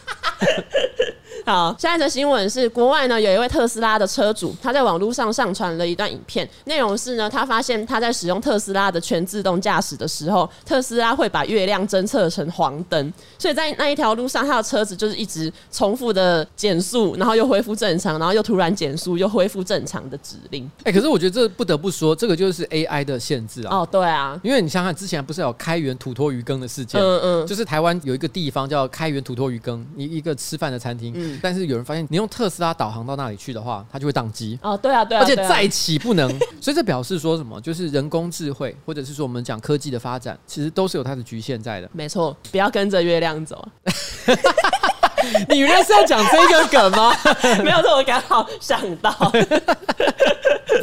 [1.46, 20.64] 好，下一则新闻是国外呢，有一位特斯拉的车主，他在网络上上传了一段影片，内容是呢，他发现他在使用特斯拉的全自动驾驶的时候，特斯拉会把月亮侦测成黄灯，所以在那一条路上，他的车子就是一直重复的减速，然后又恢复正常，然后又突然减速，又恢复正常的指令。
[20.80, 23.78] 哎、欸，可是我觉得这不得不说，这个就是 AI 的限制啊。
[23.78, 27.02] 哦，对啊，因为你想想之前不是有开源土托鱼羹的事件？
[27.02, 31.14] 嗯嗯，就是台湾有一个地方叫开源土托鱼羹，一一个吃饭的餐厅。
[31.16, 31.31] 嗯。
[31.42, 34.58] 但是有人发现，你用特斯拉导航到那里去的话，它就会宕机。
[34.62, 36.30] 哦，对啊，对啊，而且再起不能。
[36.62, 37.60] 所以这表示说什么？
[37.62, 41.90] 就是人工智慧，或者是说我们讲科技的发展，其实都是有它的局限在的。
[41.94, 43.68] 没错，不要跟着月亮走。
[45.50, 47.14] 你原来是要讲这个梗吗？
[47.64, 49.32] 没有，这我刚好想到。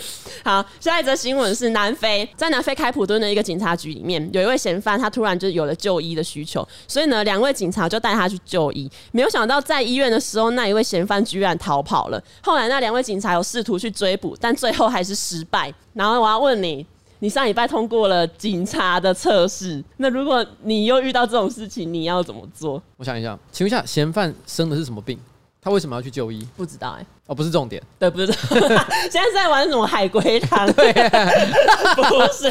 [0.45, 8.91] 好，下一则新闻是南非，在南非开普敦的一个警察局里面，有一位嫌犯，他突然就有了就医的需求，所以呢，两位警察就带他去就医。
[9.13, 12.23] 没有想到在医院的时候，那一位嫌犯居然逃跑了。
[12.43, 15.73] 后来那两位警察有试图去追捕，但最后还是失败。
[15.95, 16.87] 然后我要问你，
[17.21, 22.81] 你上礼拜通过了警察的测试，那如果你又遇到这种事情，你要怎么做？
[22.97, 25.19] 我想一下，请问一下，嫌犯生的是什么病？
[25.61, 26.47] 他为什么要去就医？
[26.57, 28.27] 不知道哎、欸，哦，不是重点，对，不是。
[28.33, 30.67] 现在是在玩什么海龟汤？
[30.73, 30.93] 对，
[31.95, 32.49] 不是。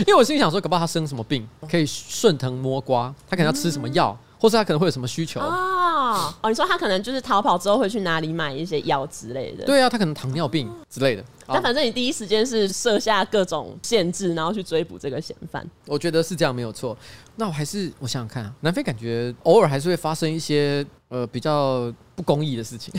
[0.00, 9.64] 因为我心里想说，搞不好他生什么病，可以顺藤摸瓜，他可能要吃什么药，嗯、或是他可能会有什么需求哦，哦，你说他可能就是逃跑之后会去哪里买一些药之类的？
[9.64, 11.24] 对啊，他可能糖尿病之类的。
[11.50, 15.66] 但反正你第一时间是设下各种限制，然后去追捕这个嫌犯。
[15.86, 16.96] 我觉得是这样没有错。
[17.36, 22.92] 那我还是我想想看啊，南非感觉偶尔还是会发生一些呃比较不公义的事情，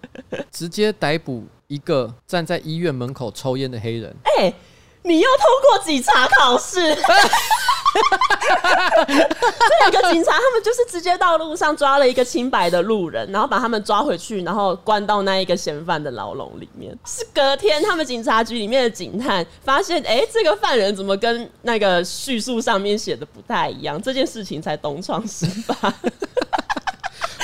[0.50, 4.14] 直接逮捕一个站在医院门口抽烟的黑人。
[4.24, 4.54] 哎、欸，
[5.02, 6.94] 你又通过警察考试？
[7.96, 16.94] 这两个警察，他们就是直接到路上抓了一个清白的路人，然后把他们抓回去，然后关到那一个嫌犯的牢笼里面。
[17.06, 24.00] 是隔天，他们警察局里面的警探发现，哎、欸，这个犯人怎么跟那个叙述上面写的不太一样？
[24.02, 25.94] 这件事情才东窗事发。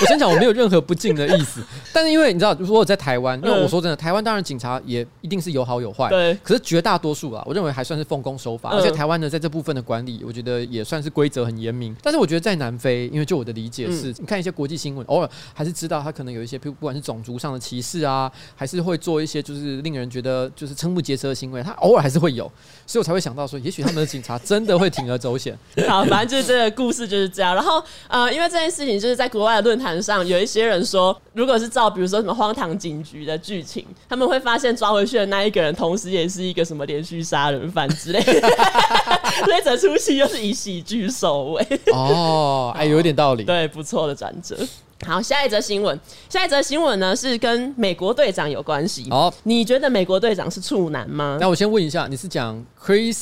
[0.02, 1.62] 我先讲，我没有任何不敬的意思。
[1.94, 6.08] 但是因为你知道，如果我在台湾，因为我说真的，台湾当然警察也一定是有好有坏。
[6.08, 6.34] 对。
[6.42, 11.94] 可是绝大多数啊，我认为还算是奉公守法，而且台湾呢，在这部分的管理，我觉得也算是规则很严明。
[12.02, 22.50] 但是我觉得在南非，因为就我的理解是，你看一些国际新闻，偶尔还是知道他可能有一些，不管是种族上的歧视啊，还是会做一些就是令人觉得就是瞠目结舌的行为，他偶尔还是会有。
[22.86, 25.56] 所以我才会想到说，也许他们的警察真的会铤而走险。
[25.88, 27.54] 好，反正就是这个故事就是这样。
[27.54, 38.48] 然后呃，因为这件事情就是在国外的论坛上，有一些人说，如果是照比如说什么荒唐警局的剧情，他们会发现抓回去的那一个人，同时也是一个什么连续杀人犯之类的。
[39.44, 41.80] 所以整出戏又是以喜剧收尾。
[41.92, 43.42] 哦，哎，有一点道理。
[43.44, 44.56] 对，不错的转折。
[45.04, 49.08] 好，下一则新闻，下一则新闻呢是跟美国队长有关系。
[49.10, 51.38] 哦，你觉得美国队长是处男吗？
[51.40, 53.18] 那我先问一下，你是讲 Chris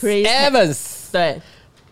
[0.00, 0.78] Chris Evans
[1.12, 1.38] 对，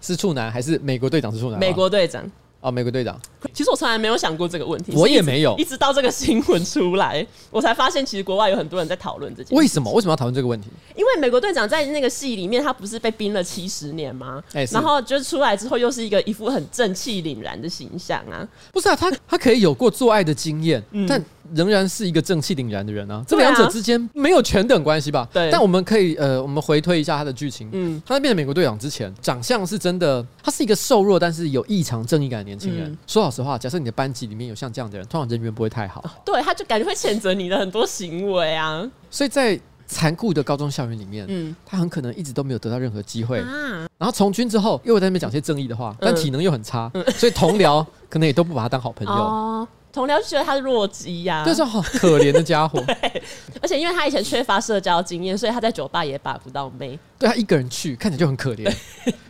[0.00, 1.60] 是处男还是美国队长是处男？
[1.60, 2.24] 美国队长。
[2.60, 3.20] 哦，美国队长。
[3.52, 9.54] 其实我从来没有想过这个问题，我也没有，一直到这个新闻出来，我才发现其实国外有很多人在讨论这件事。
[9.54, 9.92] 为什么？
[9.92, 10.68] 为什么要讨论这个问题？
[10.96, 14.42] 因为美国队长在那个戏里面，他不是被冰了七十年吗？
[14.52, 18.46] 欸、然后就是出来之后，又是一个一副很正气凛然的形象啊。
[18.72, 21.22] 不是啊，他他可以有过做爱的经验，嗯、但
[21.52, 23.22] 仍然是一个正气凛然的人啊。
[23.26, 25.28] 这两者之间没有全等关系吧？
[25.32, 25.50] 对。
[25.50, 27.68] 但我们可以呃，我们回推一下他的剧情。
[27.72, 32.90] 嗯，他在变成美国队长之前，长相是真的，他是一个瘦弱但是有异常正义感的年轻人。
[32.90, 34.24] 嗯、说老实话，假设你的班级。
[34.24, 36.02] 里面有像这样的人，通常人缘不会太好。
[36.24, 38.82] 对，他就感觉会谴责你的很多行为啊。
[39.10, 43.40] 所以在残酷的高中校园里面，嗯，他很可能一直都没有得到任何机会。
[43.40, 49.12] 啊、然后从军之后，又在那边讲些正义的话，但体能又很差，嗯、所以同僚可能也都不把他当好朋友。
[49.12, 52.82] 哦同僚就觉得他是弱鸡呀，就是好可怜的家伙。
[52.84, 53.22] 对，
[53.62, 56.98] 而且因为他以前缺乏社交经验，所以他在酒吧也把不到妹。
[57.16, 58.74] 对，他一个人去，看起来就很可怜。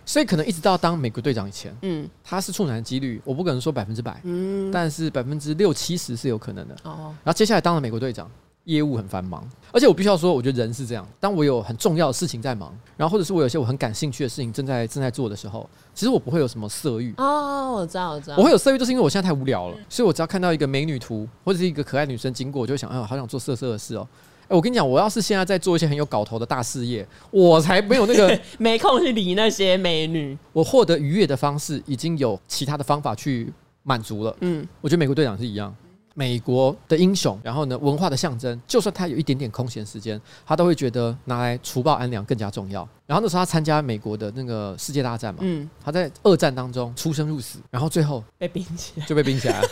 [0.06, 6.74] 所以可能一直到当美国队长以前，嗯，他是处男的几率，我不可能说百分之百，嗯，但是百分之六七十是有可能的。
[6.84, 8.30] 哦，然后接下来当了美国队长。
[8.64, 11.06] 业务很繁忙，而且我必须要说，我觉得人是这样。
[11.20, 17.12] 当我有很重要的事情在忙，然后或者是我有些我很感兴趣的事情正在正在做的时候，其实我不会有什么色欲。
[17.18, 18.36] 哦，我知道，我知道。
[18.38, 24.08] 我会有色欲，就是因为我现在太无聊了，所以我只要看到一个美女图或者是一个可爱女生经过，我就会想，哎呦，好想做色色的事哦。
[24.48, 30.36] 哎，我跟你讲，我要是现在在做一些很有搞头的大事业，我才没有那个 没空去理那些美女。
[30.52, 33.52] 我获得愉悦的方式已经有其他的方法去
[33.82, 34.34] 满足了。
[34.40, 35.74] 嗯，我觉得美国队长是一样。
[36.14, 42.88] 美国的英雄，然后呢，文化的象征，就算他有一点点空闲时间，他都会觉得拿来除暴安良更加重要。
[43.06, 49.68] 然后那时候他参加美国的那个世界大战嘛，嗯，他在二战当中出生入死，然后最后被冰起来，就被冰起来了。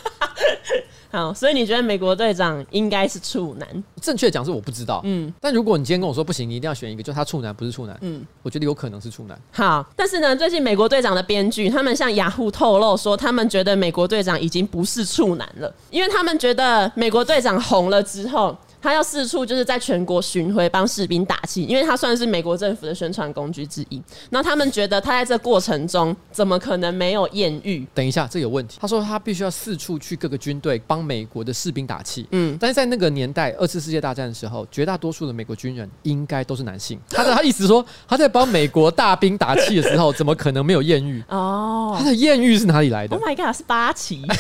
[1.12, 3.84] 好，所以你觉得美国队长应该是处男？
[4.00, 5.30] 正确讲是我不知道，嗯。
[5.38, 9.38] 但如果你今天跟我说不行，你一定要选一个，就他处男不是处男，嗯，我觉得有可能是处男。
[9.50, 18.56] 好，但是呢，最近美国队长的编剧他们向雅虎透露说，他们觉得美国队长已经不是处男了，因为他们觉得美国队长红了之后。
[18.82, 24.02] 他要四处就是在全国巡回帮士兵打气，因为他算是美国政府的宣传工具之一。
[24.30, 27.86] 那他们觉得他在这过程中怎么可能没有艳遇？
[27.94, 28.78] 等一下，这有问题。
[28.80, 32.26] 他说他必须要四处去各个军队帮美国的士兵打气。
[32.32, 36.98] 嗯，但是在那个年代，二次世界大战的时候，绝大多数的美国军人应该都是男性。
[37.08, 41.22] 他的他意思说他在帮美国大兵打气的时候，怎么可能没有艳遇？
[41.28, 44.22] 哦，他的艳遇是哪里来的？Oh my god，是八旗，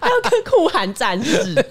[0.00, 1.54] 还有跟酷寒战士，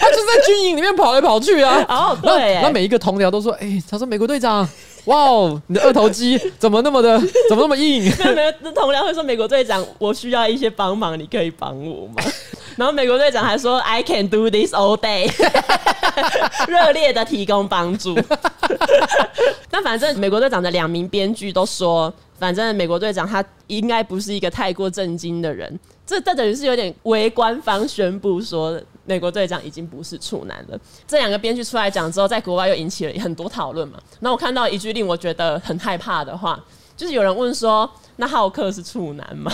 [0.00, 0.21] 他就。
[0.26, 1.84] 在军营里面跑来跑去啊！
[1.88, 4.68] 哦，对，那每一个同僚都说：“哎、欸，他说美国队长，
[5.06, 7.18] 哇哦，你的二头肌怎么那么的，
[7.48, 12.22] 怎么那么硬？” 没有没有，那同僚会说：“美国队长，我需要一些帮忙，你可以帮我吗？”
[12.76, 15.30] 然后美国队长还说：“I can do this all day。”
[16.66, 18.18] 热烈的提供帮助。
[19.70, 25.78] 那反正美国队长的两名编剧都说，反正美国队长他应该不是一个太过震惊的人。
[26.06, 28.80] 这这等于是有点为官方宣布说。
[29.04, 30.78] 美国队长已经不是处男了。
[31.08, 33.98] 这两个编剧出来讲之后，在国外又引起了很多讨论嘛。
[34.20, 36.64] 那我看到一句令我觉得很害怕的话，
[36.96, 39.52] 就是有人问说：“那浩克是处男吗？”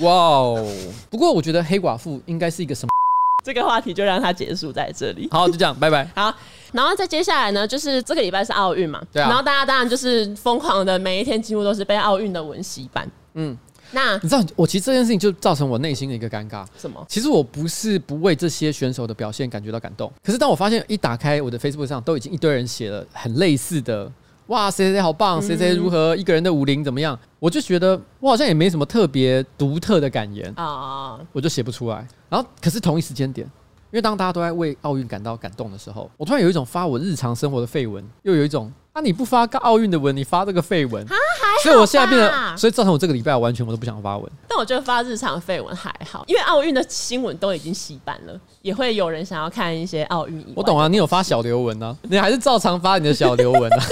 [0.00, 0.74] 哇哦！
[1.10, 2.88] 不过我觉得黑寡妇应该是一个什么？
[3.44, 5.28] 这个话题就让它结束在这里。
[5.30, 6.10] 好，就这样，拜拜。
[6.16, 6.34] 好，
[6.72, 9.28] 然后再接下来呢，就是这个礼拜是奥运嘛，对啊。
[9.28, 13.06] 然后大家当然就是疯狂的，每一天几乎都是被奥运的文洗版。
[13.34, 13.54] 嗯。
[13.92, 16.66] 那你知道，我其实这件事情就造成我内心的一个尴尬。
[16.76, 17.04] 什么？
[17.08, 24.10] 其实我不是不为这些选手的表现感觉到感动，可是当我发现一打开我的 Facebook 上，都已经一堆人写了很类似的，
[24.48, 32.06] 哇，谁谁好棒，谁谁如何，一个人的武林怎么样，我就觉得我好像也没什么特别独特的感言啊，我就写不出来。
[32.28, 33.46] 然后，可是同一时间点，
[33.90, 38.72] 因为当大家都在为奥运感到感动的时候，我突然有一种发我日常生活的绯闻，又有一种。
[38.96, 44.32] 那、啊、你不发个奥运的文，你发这个废文，啊，还所以我现在变得，所以造成我这个礼拜完全我都不想发文。
[44.46, 50.46] 但我觉得发日常废文还好，因为奥运的新闻都已经洗版了，也会有人想要看一些奥运。
[50.54, 53.84] 我懂啊，你有发小流文呢、啊，你还是照常发你的小流文啊。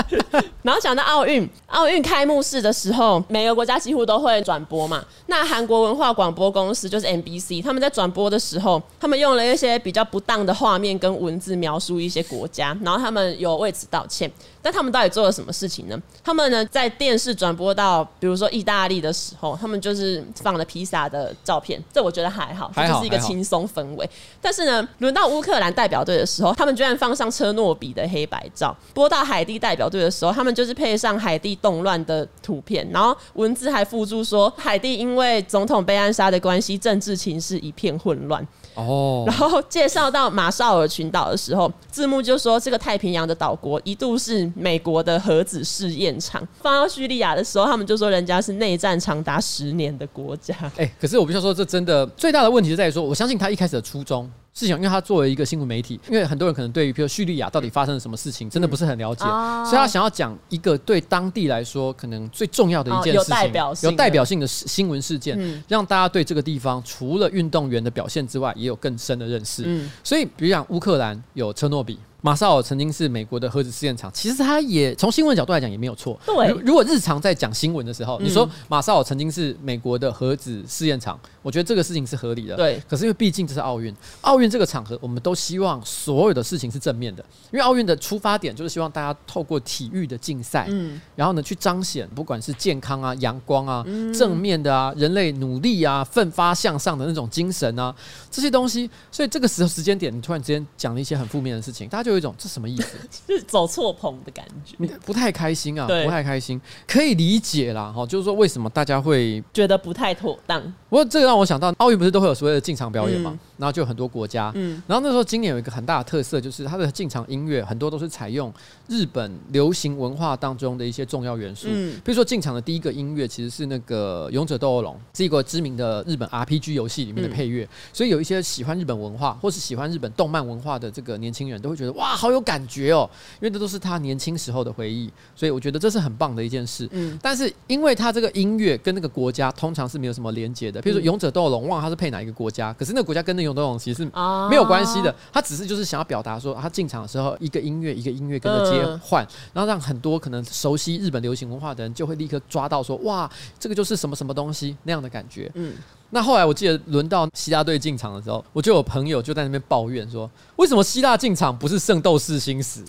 [0.62, 5.04] 然后讲到奥运，奥运开幕式的时候，每个国家几乎都会转播嘛。
[5.26, 14.30] 那韩国文化广播公司就是 MBC，他们在转播的时候，他们用了一些比较不当的画面跟文字描述一些国家，然后他们有为此道歉。
[14.62, 16.00] 但他们到底做了什么事情呢？
[16.22, 24.08] 他们呢，在电视转播到比如说意大利的时候，他们就是放了披萨的照片，这我觉得还好，这就是一个轻松氛围。
[24.40, 38.46] 但是呢，轮到乌克兰代表队的时候，他们居然放上车诺比的黑白照；播到海地代表队的时候，他们就是配上海地动乱的图片，然后文字还附注说，海地因为总统被暗杀的关系，政治情势一片混乱。
[38.74, 46.46] 哦，然后介绍到马绍尔群岛的时候，字幕就说这个太平洋的岛国一度是美国的核子试验场。
[46.60, 50.54] 放到叙利亚的时候，他们就说人家是内战长达十年的国家。
[50.76, 54.30] 哎，可是我必须说，这真的最大的问题就在于说，我相信他一开始的初衷。
[54.54, 69.62] 是想，因为他作为一个新闻媒体，因为很多人可能对于，比如叙利亚到底发生了什么事情，真的不是很了解，嗯、所以他想要讲一个对当地来说可能最重要的一件事情，哦、有代表性、有代表性的新闻事件，嗯、让大家对这个地方除了运动员的表现之外，也有更深的认识。
[69.64, 71.98] 嗯、所以，比如讲乌克兰有车诺比。
[72.24, 76.18] 马绍尔曾经是美国的核子试验场，其实他也从新闻角度来讲也没有错。
[76.24, 82.54] 对，如果日常在讲新闻的时候，嗯、你说马绍尔曾经是美国的核子试验场，我觉得这个事情是合理的。
[82.54, 97.92] 对，可是因为毕竟这是奥运，奥运这个场合，我们都希望所有的事情是正面的，因为奥运的出发点就是希望大家透过体育的竞赛，嗯，然后呢去彰显不管是健康啊、阳光啊、嗯、正面的啊、人类努力啊、奋发向上的那种精神啊
[98.30, 102.96] 这些东西，所以这个时候时间点，你突然之间讲了一些很负面的事情，大家就有一种这什么意思？
[103.26, 107.92] 就是走错棚的感觉，你不太开心啊，对不太开心，可以理解啦。
[107.92, 110.62] 哈，就是说为什么大家会觉得不太妥当？
[110.92, 113.30] 不过这个让我想到，奥运不是都会有所谓的进场表演嘛？
[113.32, 113.38] 嗯。
[113.62, 118.52] 然后就有很多国家，嗯，然后那时候今年有一个很大的特色，就是它的进场音乐很多都是采用
[118.88, 133.08] 日本流行文化当中的一些重要元素，嗯，比如说进场的第一个音乐其实是那个《勇者斗恶龙》，是一个知名的日本 RPG 游戏里面的配乐，所以有一些喜欢日本文化或是喜欢日本动漫文化的这个年轻人都会觉得哇，好有感觉哦，
[133.40, 144.10] 因为这都是他年轻时候的回忆，所以我觉得这是很棒的一件事，嗯，但是因为他这个音乐跟那个国家通常是没有什么连接的，比如说《勇者斗龙》，忘了他是配哪一个国家，可是那个国家跟那个勇者斗龙其实是
[144.50, 155.50] 没有关系的，他只是就是想要表达说，他进场的时候一个音乐一个音乐跟着接换，然后让很多可能熟悉日本流行文化的人就会立刻抓到说，哇，这个就是什么什么东西那样的感觉。
[155.54, 155.74] 嗯。
[156.14, 162.84] 那后来我记得轮到希腊队进场的时候，我就有朋友就在那边抱怨说，为什么希腊进场不是 《圣斗士星矢》？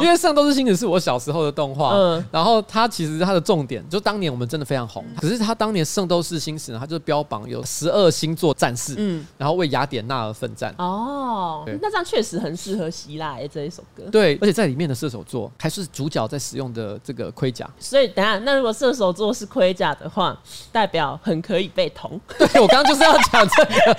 [0.00, 1.92] 因为《圣斗士星矢》是我小时候的动画，
[2.30, 10.72] 然后它其实它的重点就当年我们真的非常红，可是它当年《圣斗士星矢》呢，它就是标榜有十二星座战士，嗯，然后为雅典娜而奋战。
[10.78, 14.04] 哦，那这样确实很适合希腊这一首歌。
[14.12, 17.68] 对，而且在里面的射手座还是主角在使用的这个盔甲。
[17.80, 20.38] 所以等下，那如果射手座是盔甲的话，
[20.70, 23.96] 代表很可以被捅， 对，我刚刚就是要讲这个，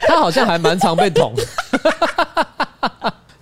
[0.00, 1.34] 他好像还蛮常被捅。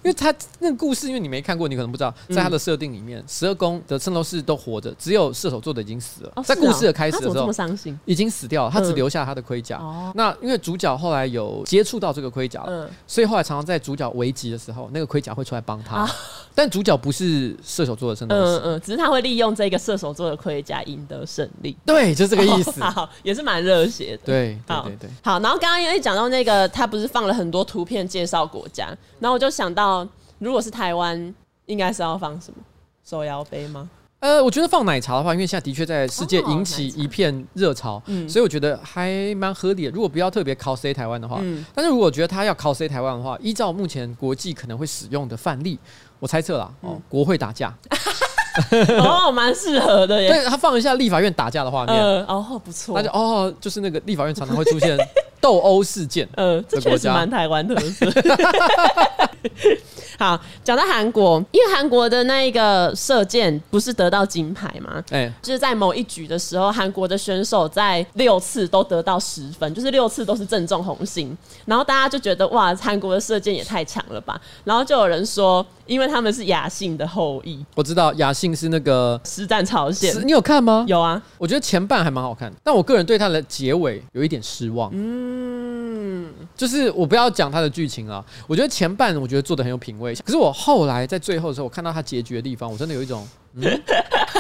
[0.05, 6.43] 因为他那个故事，因为你没看过，你可能不知道，在他的设定里面，十二宫的圣斗士都活着，只有射手座的已经死了。
[6.45, 7.51] 在故事的开始的时候，
[8.05, 9.81] 已经死掉了，他只留下他的盔甲。
[10.15, 16.07] 那因为主角后来有接触到这个盔甲了，所以后来常常在主角危急的时候，那个盔甲会出来帮他。
[16.55, 21.75] 但主角不是射手座的圣斗士，嗯嗯，只是他会利用这个射手座的盔甲赢得胜利。
[21.87, 22.79] 对，就这个意思。
[22.85, 24.27] 好，也是蛮热血的。
[24.27, 25.11] 对，对对对。
[25.23, 29.94] 好，然后刚刚因为讲到那个，他不是放了很多图片介绍国家，然后我就想到。
[30.39, 31.35] 如果是台湾，
[31.67, 32.59] 应该是要放什么？
[33.05, 33.89] 手摇杯吗？
[34.21, 39.91] 呃，我觉得放奶茶的话，因为现在的确在世界引起一片热潮，嗯，所以我觉得还蛮合理的。
[39.91, 45.79] 如果不要特别 cos 台湾的话，嗯，但是如果觉得他要 cos 台湾的话，依照目前国际可能会使用的范例，
[46.21, 47.75] 我猜测啦，哦，国会打架，
[48.99, 50.31] 哦，蛮适合的耶。
[50.33, 54.97] 对，他放一下立法院打架的画面，哦，不错，那就哦，就是那个立法院常常会出现
[55.45, 58.11] 斗殴事件，嗯，这确实蛮台湾特色。
[60.19, 65.05] 好，讲到韩国，因为韩国的那一个射箭不是得到金牌吗？
[65.11, 71.37] 哎，就是在某一局的时候，韩国的选手在六次都得到十分，就是六次都是正中红心，
[71.67, 77.63] 然后大家就觉得哇，韩国的射箭也太强了吧，然后就有人说，因为他们是雅信的后裔。
[77.75, 80.87] 我知道雅信是那个实战朝鲜，你有看吗？
[80.89, 84.91] 有啊，我觉得前半还蛮好看，但我个人对他的结尾有一点失望。
[84.95, 85.34] 嗯，
[86.57, 90.15] 就是我不要讲它的剧情啊，我觉得前半我觉得做的很有品味。
[90.17, 93.83] 可是我后来在最后的时候，我看到它结局的地方，我真的有一种，嗯，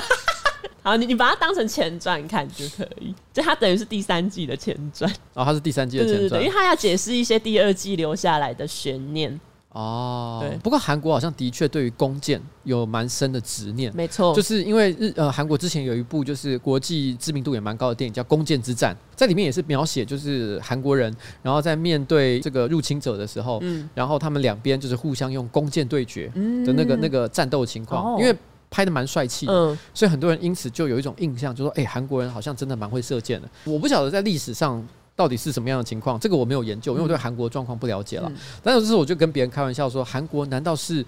[0.82, 5.10] 好，你你把它当成前传看就可以，就它等于是第三季的前传。
[5.34, 9.40] 哦，它是第三季的前传，因为它要解释一些第二季留下来的悬念。
[9.74, 10.56] 哦，对。
[10.58, 14.32] 不过韩国好像的确对于弓箭有蛮深的执念，没错。
[14.32, 21.12] 就是因为日呃韩国之前有一部就是国际知名度也蛮高的电影叫《弓箭之战》，在里面也是描写就是韩国人，
[21.42, 26.28] 然后在面对这个入侵者的时候，嗯，然后他们两边就是互相用弓箭对决
[26.64, 28.32] 的那个、嗯、那个战斗情况，哦、因为
[28.70, 33.48] 拍的蛮帅气，嗯，所以很多人因此就有一种印象，就说哎，韩国人好像真的蛮会射箭的。
[33.64, 34.86] 我不晓得在历史上。
[35.16, 36.18] 到底是什么样的情况？
[36.18, 38.28] 这个我没有研究，因为我对韩国状况不了解了。
[38.28, 41.04] 嗯、但是这时候我就跟别人开玩笑说：韩国难道是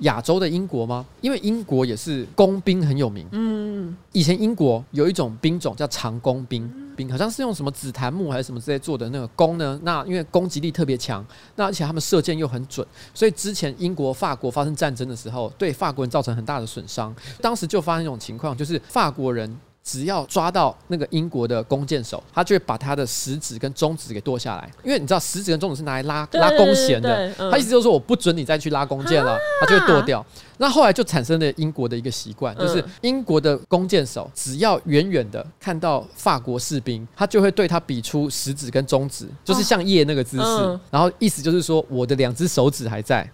[0.00, 1.04] 亚洲的英国吗？
[1.20, 3.26] 因为英国也是弓兵很有名。
[3.32, 9.76] 嗯，以前英国有一种兵种叫长弓兵，兵好像是用什么紫檀木还是什么之类做的那个弓呢？
[9.82, 17.12] 那因为攻击力特别强，那而且他们射箭又很准，所以之前英国、法国发生战争的时候，对法国人造成很大的损伤。
[17.40, 19.52] 当时就发生一种情况，就是法国人。
[19.88, 24.70] 只要抓到那个英国的弓箭手，他就会把他的食指跟中指给剁下来。
[24.84, 27.32] 因为你知道，食指跟中指是拿来拉拉弓弦的。
[27.50, 30.24] 他意思就是说，我不准你再去拉弓箭了，他就会剁掉。
[30.58, 40.80] 那后来就产生了英国的一个习惯，就是英国的弓箭手只要远远的看到法国士兵，他就会对他比出食指跟中指，就是像叶那个姿势。
[40.90, 43.26] 然后意思就是说，我的两只手指还在。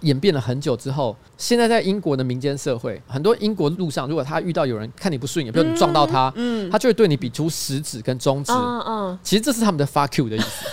[0.00, 10.66] 演变了很久之后，现在在英国的民间社会，很多英国路上，如果他遇到有人看你不顺眼，比如你撞到他，嗯，嗯，他就会对你比出食指跟中指，嗯嗯，其实这是他们的 fuck you 的意思。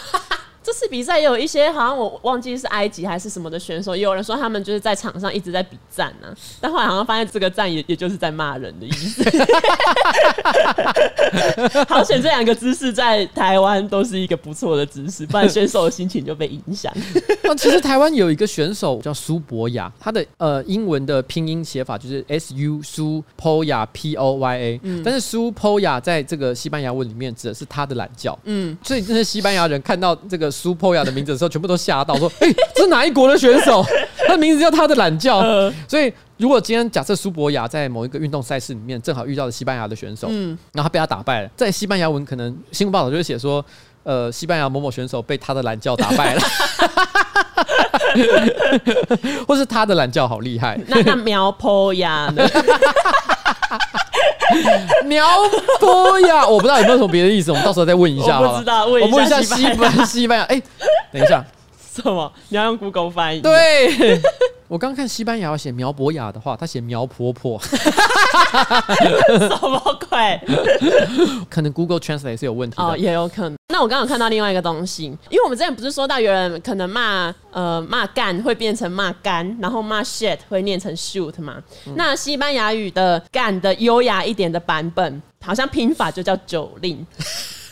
[0.77, 9.23] 这次比赛也有一些，好像我忘记是埃及还是什么的选手，也有人说他们就是在场上一直在比赞呢、啊，但后来好像发现这个赞也也就是在骂人的意思。
[11.89, 16.93] 好险，这两个姿势在台湾都是一个不错的姿势，不然选手的心情就被影响。
[17.41, 28.37] 那其实台湾有一个选手叫苏博雅，他的呃英文的拼音写法就是 S U 苏 Poya P O Y A，、嗯、但是苏 Poya 在这个西班牙文里面指的是他的懒觉。
[28.43, 30.51] 嗯，所以这些西班牙人看到这个。
[30.57, 33.85] 苏波雅的名字的时候，全部都吓到，说：“哎、欸，这是哪一国的选手？
[34.27, 35.31] 他的名字叫他的懒觉。”
[35.87, 43.63] 所以，如果今天假设苏博雅在某一个运动赛事里面正好遇到了西班牙的选手，嗯，然后他被他打败了，在西班牙文可能新闻报道就会写说
[44.03, 46.41] ：“呃，西班牙某某选手被他的懒觉打败了。”
[49.47, 50.79] 或是他的懒觉好厉害。
[50.87, 52.31] 那那苗坡呀？
[55.05, 55.27] 苗
[55.79, 58.39] 坡呀，我不知道有没有什么别的意思，我们到时候再问一下。
[58.39, 60.43] 我不知道，问一下西班西班牙。
[60.45, 60.63] 哎、欸，
[61.11, 61.43] 等一下，
[61.95, 62.31] 什么？
[62.49, 63.41] 你要用 Google 翻译？
[63.41, 64.19] 对，
[64.67, 67.57] 我刚看西班牙写苗博雅的话，他写苗婆婆。
[67.61, 67.79] 什
[69.61, 70.39] 么鬼？
[71.49, 72.75] 可能 Google Translate 是有问题。
[72.81, 73.55] 哦，也有可能。
[73.69, 81.61] 那我刚刚看到另外一个东西，因为我们之前不是说到有人可能骂呃骂干会变成骂干，然后骂 shit 会念成 shoot 嘛？
[81.85, 87.05] 嗯、那西班牙语的干的优雅一点的版本，好像拼法就叫酒令。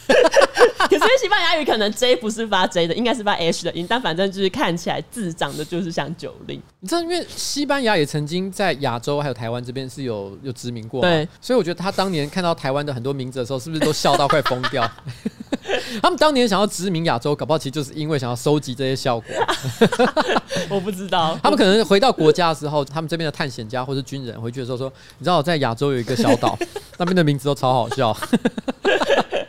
[0.89, 6.61] 可是西班牙语可能 J 不是发 J 的，应该是发 H 的音，但反正就是看起来字长得就是像酒令。
[6.79, 14.87] 你知道，因为西班牙也曾经在亚洲还有台湾这边是有有殖民过，对，所以我觉得他当年看到台湾的很多名字的时候，是不是都笑到快疯掉？
[16.01, 19.35] 他们当年想要殖民亚洲，搞不好其实就是因为想要收集这些效果。
[20.69, 26.57] 我不知道，他们可能回到国家的时候，他们这边的探险家或是军人回去的时候说：“你知道我在亚洲有一个小岛，
[26.97, 28.15] 那边的名字都超好笑。”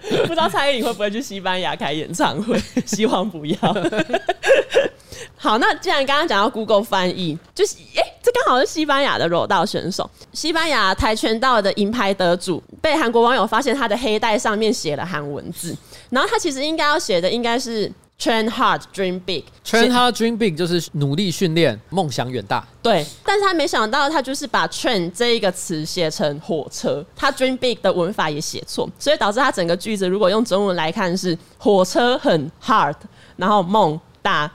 [0.27, 2.59] 不知道蔡依林会不会去西班牙开演唱会？
[2.87, 3.57] 希望不要。
[5.37, 15.77] 好，那既然刚刚讲到 Google 翻译，就是哎、欸，这刚好是西班牙的柔道选手，西班牙跆拳道的银牌得主，被韩国网友发现他的黑带上面写了韩文字，
[16.11, 17.93] 然后他其实应该要写的应该是。
[18.19, 19.45] Train hard, dream big.
[19.63, 22.67] Train hard, dream big 就是努力训练，梦想远大。
[22.83, 32.97] 对，但是他没想到，他就是把 train 这一个词写成火车，他 dream big 的文法也写错，所以导致他整个句子如果用中文来看是火车很 hard，
[33.37, 34.51] 然后梦大。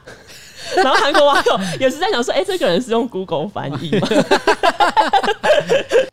[0.75, 4.07] 然后韩国网友也是在想说，哎、这个人是用 Google 翻译吗？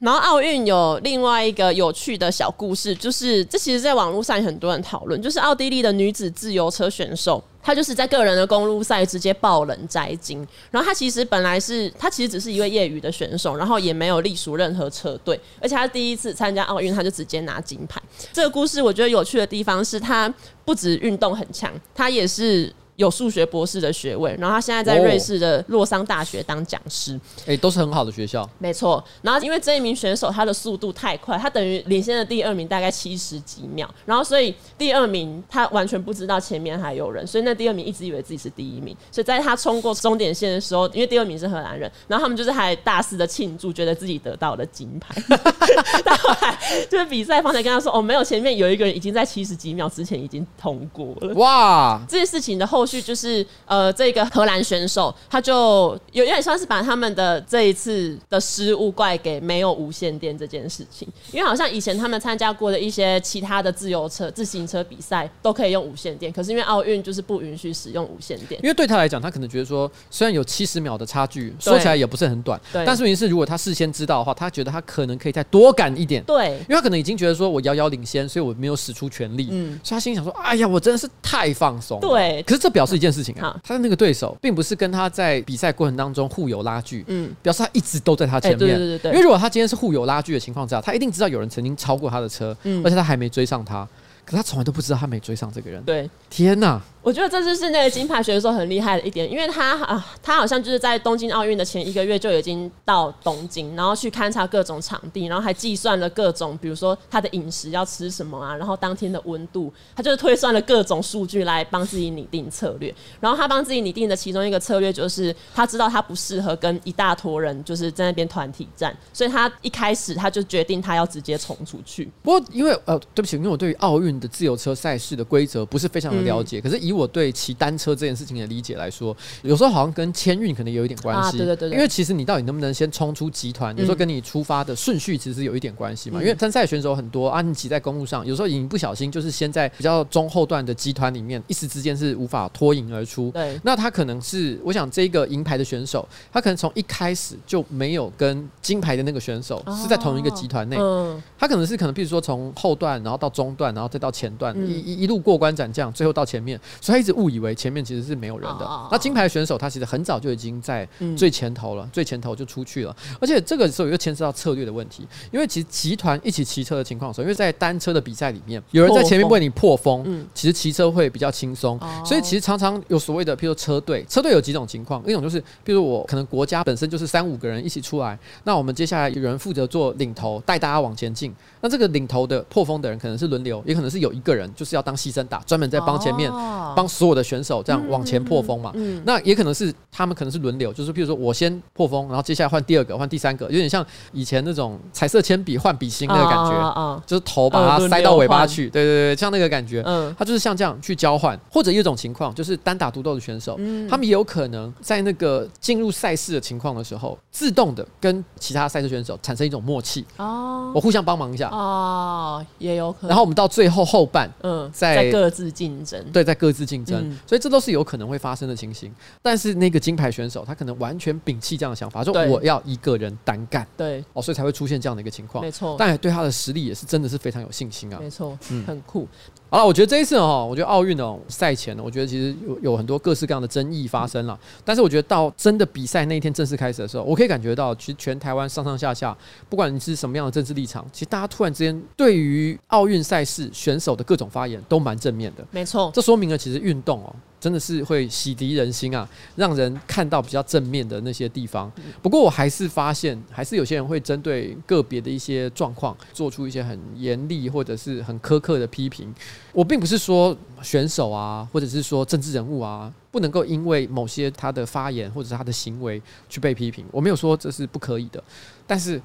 [0.00, 10.46] 然后奥运有另外一个有趣的小故事，就是这其实在网络上有很多人讨论，就是奥地利的女子自由车选手，她就是在个人的公路赛直接爆冷摘金。
[10.70, 18.00] 然后她其实本来是她其实只是一位业余的选手，然后也没有隶属任何车队，而且她第一次参加奥运，她就直接拿金牌。
[18.32, 20.32] 这个故事我觉得有趣的地方是，她
[20.64, 22.72] 不止运动很强，她也是。
[22.98, 27.14] 有数学博士的学位，然后他现在在瑞士的洛桑大学当讲师。
[27.14, 28.48] 哎、哦欸，都是很好的学校。
[28.58, 29.02] 没错。
[29.22, 38.96] 然后因为这一名选手他的速度太快，他等于领先的第二名大概七十几秒，然后所以第二名他完全不知道前面还有人，所以那第二名一直以为自己是第一名。
[39.12, 45.14] 所以在他冲过终点线的时候，因为第二名是荷兰人，然后他们就是还大肆的庆祝，觉得自己得到了金牌。
[46.04, 46.58] 然后还
[46.90, 52.00] 就是比赛方才跟他说：“哦，没有，前面有一个人已经在七十几秒之前已经通过了。”哇！
[52.08, 68.58] 这件事情的后续就是，呃，这个荷兰选手他就有点像是把他们的这一次的失误怪给没有无线电这件事情，因为好像以前他们参加过的一些其他的自由车、自行车比赛都可以用无线电，可是因为奥运就是不允许使用无线电。
[68.62, 72.82] 因为对他来讲，他可能觉得说，虽然有七十秒的差距，说起来也不是很短，对。
[72.86, 76.50] 但是问题是，如果他事先知道的话，他觉得他可能可以再多赶一点，对。
[76.68, 79.78] 因为他可能已经觉得说我遥遥领先，所以我没有使出全力，嗯。
[79.82, 82.42] 所以他心里想说，哎呀，我真的是太放松，对。
[82.46, 89.10] 可是这表示一件事情啊，他的那个对手并不是跟他在比赛过程当中互有拉锯，嗯，表示他一直都在他前面，对对对对。
[89.10, 93.84] 因为如果他今天是互有拉锯的情况下，他一定知道有人曾经超过他的车，嗯，而且他还没追上他，
[94.28, 96.78] 可他从来都不知道他没追上这个人，对，天哪！
[97.00, 112.94] 我觉得这就是那个金牌选手很厉害的一点，因为他啊，他好像就是在东京奥运的前一个月就已经到东京，然后去勘察各种场地，然后还计算了各种，比如说他的饮食要吃什么啊，然后当天的温度，他就是推算了各种数据来帮自己拟定策略。
[113.20, 122.10] 然后他帮自己拟定的其中一个策略就是，他知道他不适合跟一大坨人就是在那边团体战，所以他一开始他就决定他要直接冲出去。
[122.22, 131.38] 不过因为呃，对不起，因为我对于奥运的自由车赛事的规则不是非常的了解，可是以我对骑单车这件事情的理解来说，有时候好像跟签运可能有一点关系。
[131.38, 131.70] 对对对。
[131.70, 136.20] 因为其实你到底能不能先冲出集团，有时候跟你出发的顺序其实有一点关系嘛。
[136.20, 143.30] 因为参赛选手很多啊，你骑在公路上，有时候你不小心就是先在比较中后段的集团里面，一时之间是无法脱颖而出。
[143.30, 143.58] 对。
[143.62, 150.76] 那他可能是，我想这个银牌的选手，他可能从一开始就没有跟金牌的那个选手是在同一个集团内。
[150.78, 151.22] 嗯。
[151.38, 157.68] 他可能是可能，比如说从后段，然后到中段，然后再到前段，一一一路过关斩将，最后到前面，所以他一直误以为前。
[157.68, 158.88] 面其实是没有人的。
[158.90, 162.96] 那金牌选手他其实很早就已经在最前头了，最前头就出去了。
[163.20, 171.78] 而且这个时候又牵涉到策略的问题，因为其实集团一起骑车的情况时候，因为在单车的比赛里面，有人在前面为你破风，其实骑车会比较轻松。
[172.06, 181.34] 所以其实常常有所谓的，譬如说车队，车队有几种情况，一种就是，譬如我可能国家本身就是三五个人一起出来，那我们接下来有人负责做领头，带大家往前进。
[181.60, 186.30] 那这个领头的破风的人可能是轮流，也可能是有一个人就是要当牺牲打，专门在帮前面
[186.74, 187.58] 帮所有的选手。
[187.68, 188.72] 这样往前破风嘛，
[189.04, 217.48] 那也可能是他们可能是轮流，就是譬如说我先破风，然后接下来换第二个，换第三个，有点像以前那种彩色铅笔换笔芯那个感觉，就是头把它塞到尾巴去，对对对，像那个感觉，嗯，他就是像这样去交换，或者一种情况就是单打独斗的选手，嗯、他们也有可能在那个进入赛事的情况的时候，自动的跟其他赛事选手产生一种默契，哦，我互相帮忙一下，哦，也有可能，然后我们到最后后半，嗯，在各自竞争，对，在各自竞争，嗯、所以这。
[217.48, 224.04] 这都是有可能会发生的情形，但是那个金牌选手他可能完全摒弃这样的想法，说我要一个人单干，对。
[224.12, 225.74] 哦，所以才会出现这样的一个情况，没错。
[225.78, 229.08] 但对他的实力也是真的是非常有信心啊，没错，嗯，很酷。
[229.50, 239.16] 好了，我觉得这一次哈，我觉得奥运哦赛前呢，我觉得其实有有很多各式各样的争议发生了，但是我觉得到真的比赛那一天正式开始的时候，我可以感觉到，其实全台湾上上下下，
[239.48, 245.90] 不管你是什么样的政治立场，其实大家突然之间对于奥运赛事选手的各种发言都蛮正面的，没错。
[245.94, 247.16] 这说明了其实运动哦。
[247.40, 251.70] 真的是会洗涤人心啊，让人看到比较正面的那些地方。
[252.02, 259.14] 不过我还是发现，还是有些人会针对个别的一些状况，做出一些很严厉或者是很苛刻的批评。
[259.52, 266.84] 我并不是说选手啊，或者是说政治人物啊，不能够因为某些他的发言或者是他的行为去被批评。
[266.90, 268.22] 我没有说这是不可以的，
[268.66, 269.00] 但是。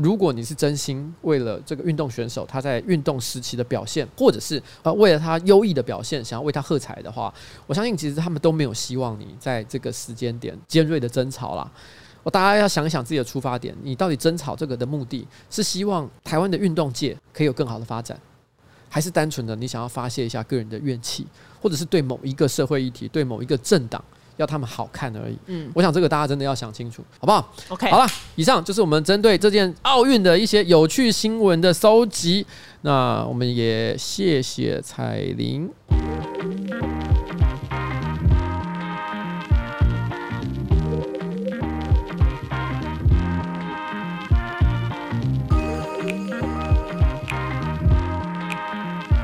[0.00, 7.32] 如果你是真心为了这个运动选手他在运动时期的表现，或者是呃为了他优异的表现，想要为他喝彩的话，
[7.66, 11.70] 我相信其实他们都没有希望你在这个时间点尖锐的争吵啦。
[12.22, 18.20] 我大家要想一想自己的出发点，你到底争吵这个的目的是希望台湾的运动界可以有更好的发展，
[18.88, 21.26] 还是单纯的你想要发泄一下个人的怨气，
[21.62, 24.04] 或者是对某一个社会议题、对某一个政党？
[24.36, 25.36] 要他们好看而已。
[25.46, 32.46] 嗯，我想这个大家真的要想清楚，好不好？OK，好了，以上就是我们针对这件奥运的一些有趣新闻的搜集。
[32.82, 35.68] 那我们也谢谢彩玲。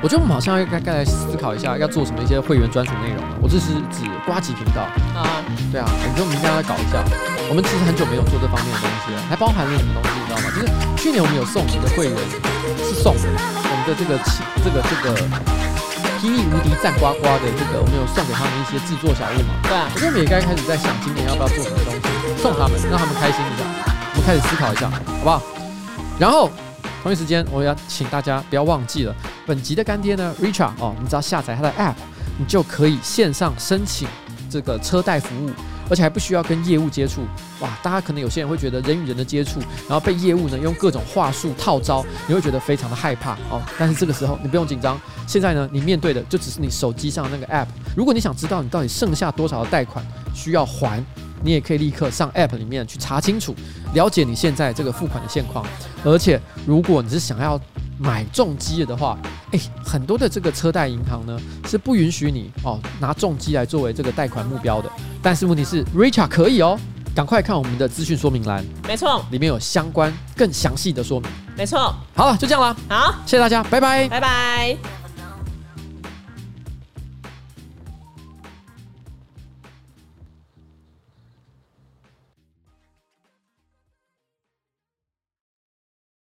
[0.02, 3.38] 我觉得我们好像要该该来思考一下，要做什么一些会员专属内容了。
[3.40, 4.82] 我这是指瓜吉频道
[5.14, 5.38] 啊，
[5.70, 6.98] 对啊，我觉得我们应该要来搞一下。
[7.46, 10.50] 我们其实很久没有做这方面的东西了，还包含了什么东西，你知道吗？
[10.50, 10.66] 就是
[10.98, 12.18] 去年我们有送你的会员
[12.82, 14.18] 是送我们的这个
[14.66, 15.14] 这个这个
[16.18, 19.54] 霹雳无敌赞呱呱的这个，我们有送给他们一些制作小物嘛？
[19.70, 22.02] 对啊，我觉得我们也该开始在想，今年要不要做什么东西
[22.42, 23.62] 送他们，让他们开心一下。
[23.62, 25.38] 我们开始思考一下，好不好？
[26.18, 26.50] 然后
[27.06, 29.14] 同一时间，我要请大家不要忘记了，
[29.46, 31.94] 本集的干爹呢，Richard 哦，你只要下载他的 App，
[32.38, 34.08] 你就可以线上申请
[34.50, 35.50] 这个车贷服务。
[35.90, 37.22] 而且还不需要跟业务接触，
[37.60, 37.68] 哇！
[37.82, 43.60] 大家可能有些人会觉得人与人的接触，然后被业务呢用各种话术套招，你会觉得非常的害怕哦。
[43.78, 47.66] 但是这个时候你不用紧张，现在呢你面对的就只是你手机上那个 App。
[47.94, 51.04] 如果你想知道你到底剩下多少的贷款需要还，
[51.42, 53.54] 你也可以立刻上 App 里面去查清楚，
[53.92, 55.66] 了解你现在这个付款的现况。
[56.04, 57.60] 而且如果你是想要
[57.98, 59.18] 买重机的话，
[59.52, 64.90] 诶，很多的这个车贷银行呢是不允许你哦拿重机来作为这个贷款目标的。
[65.22, 66.78] 但是问题是，Richard 可以哦，
[67.14, 71.94] 赶快看我们的资讯说明栏，没错，里面有相关更详细的说明，没错。
[72.14, 75.01] 好了，就这样了，好，谢谢大家，拜拜，拜拜。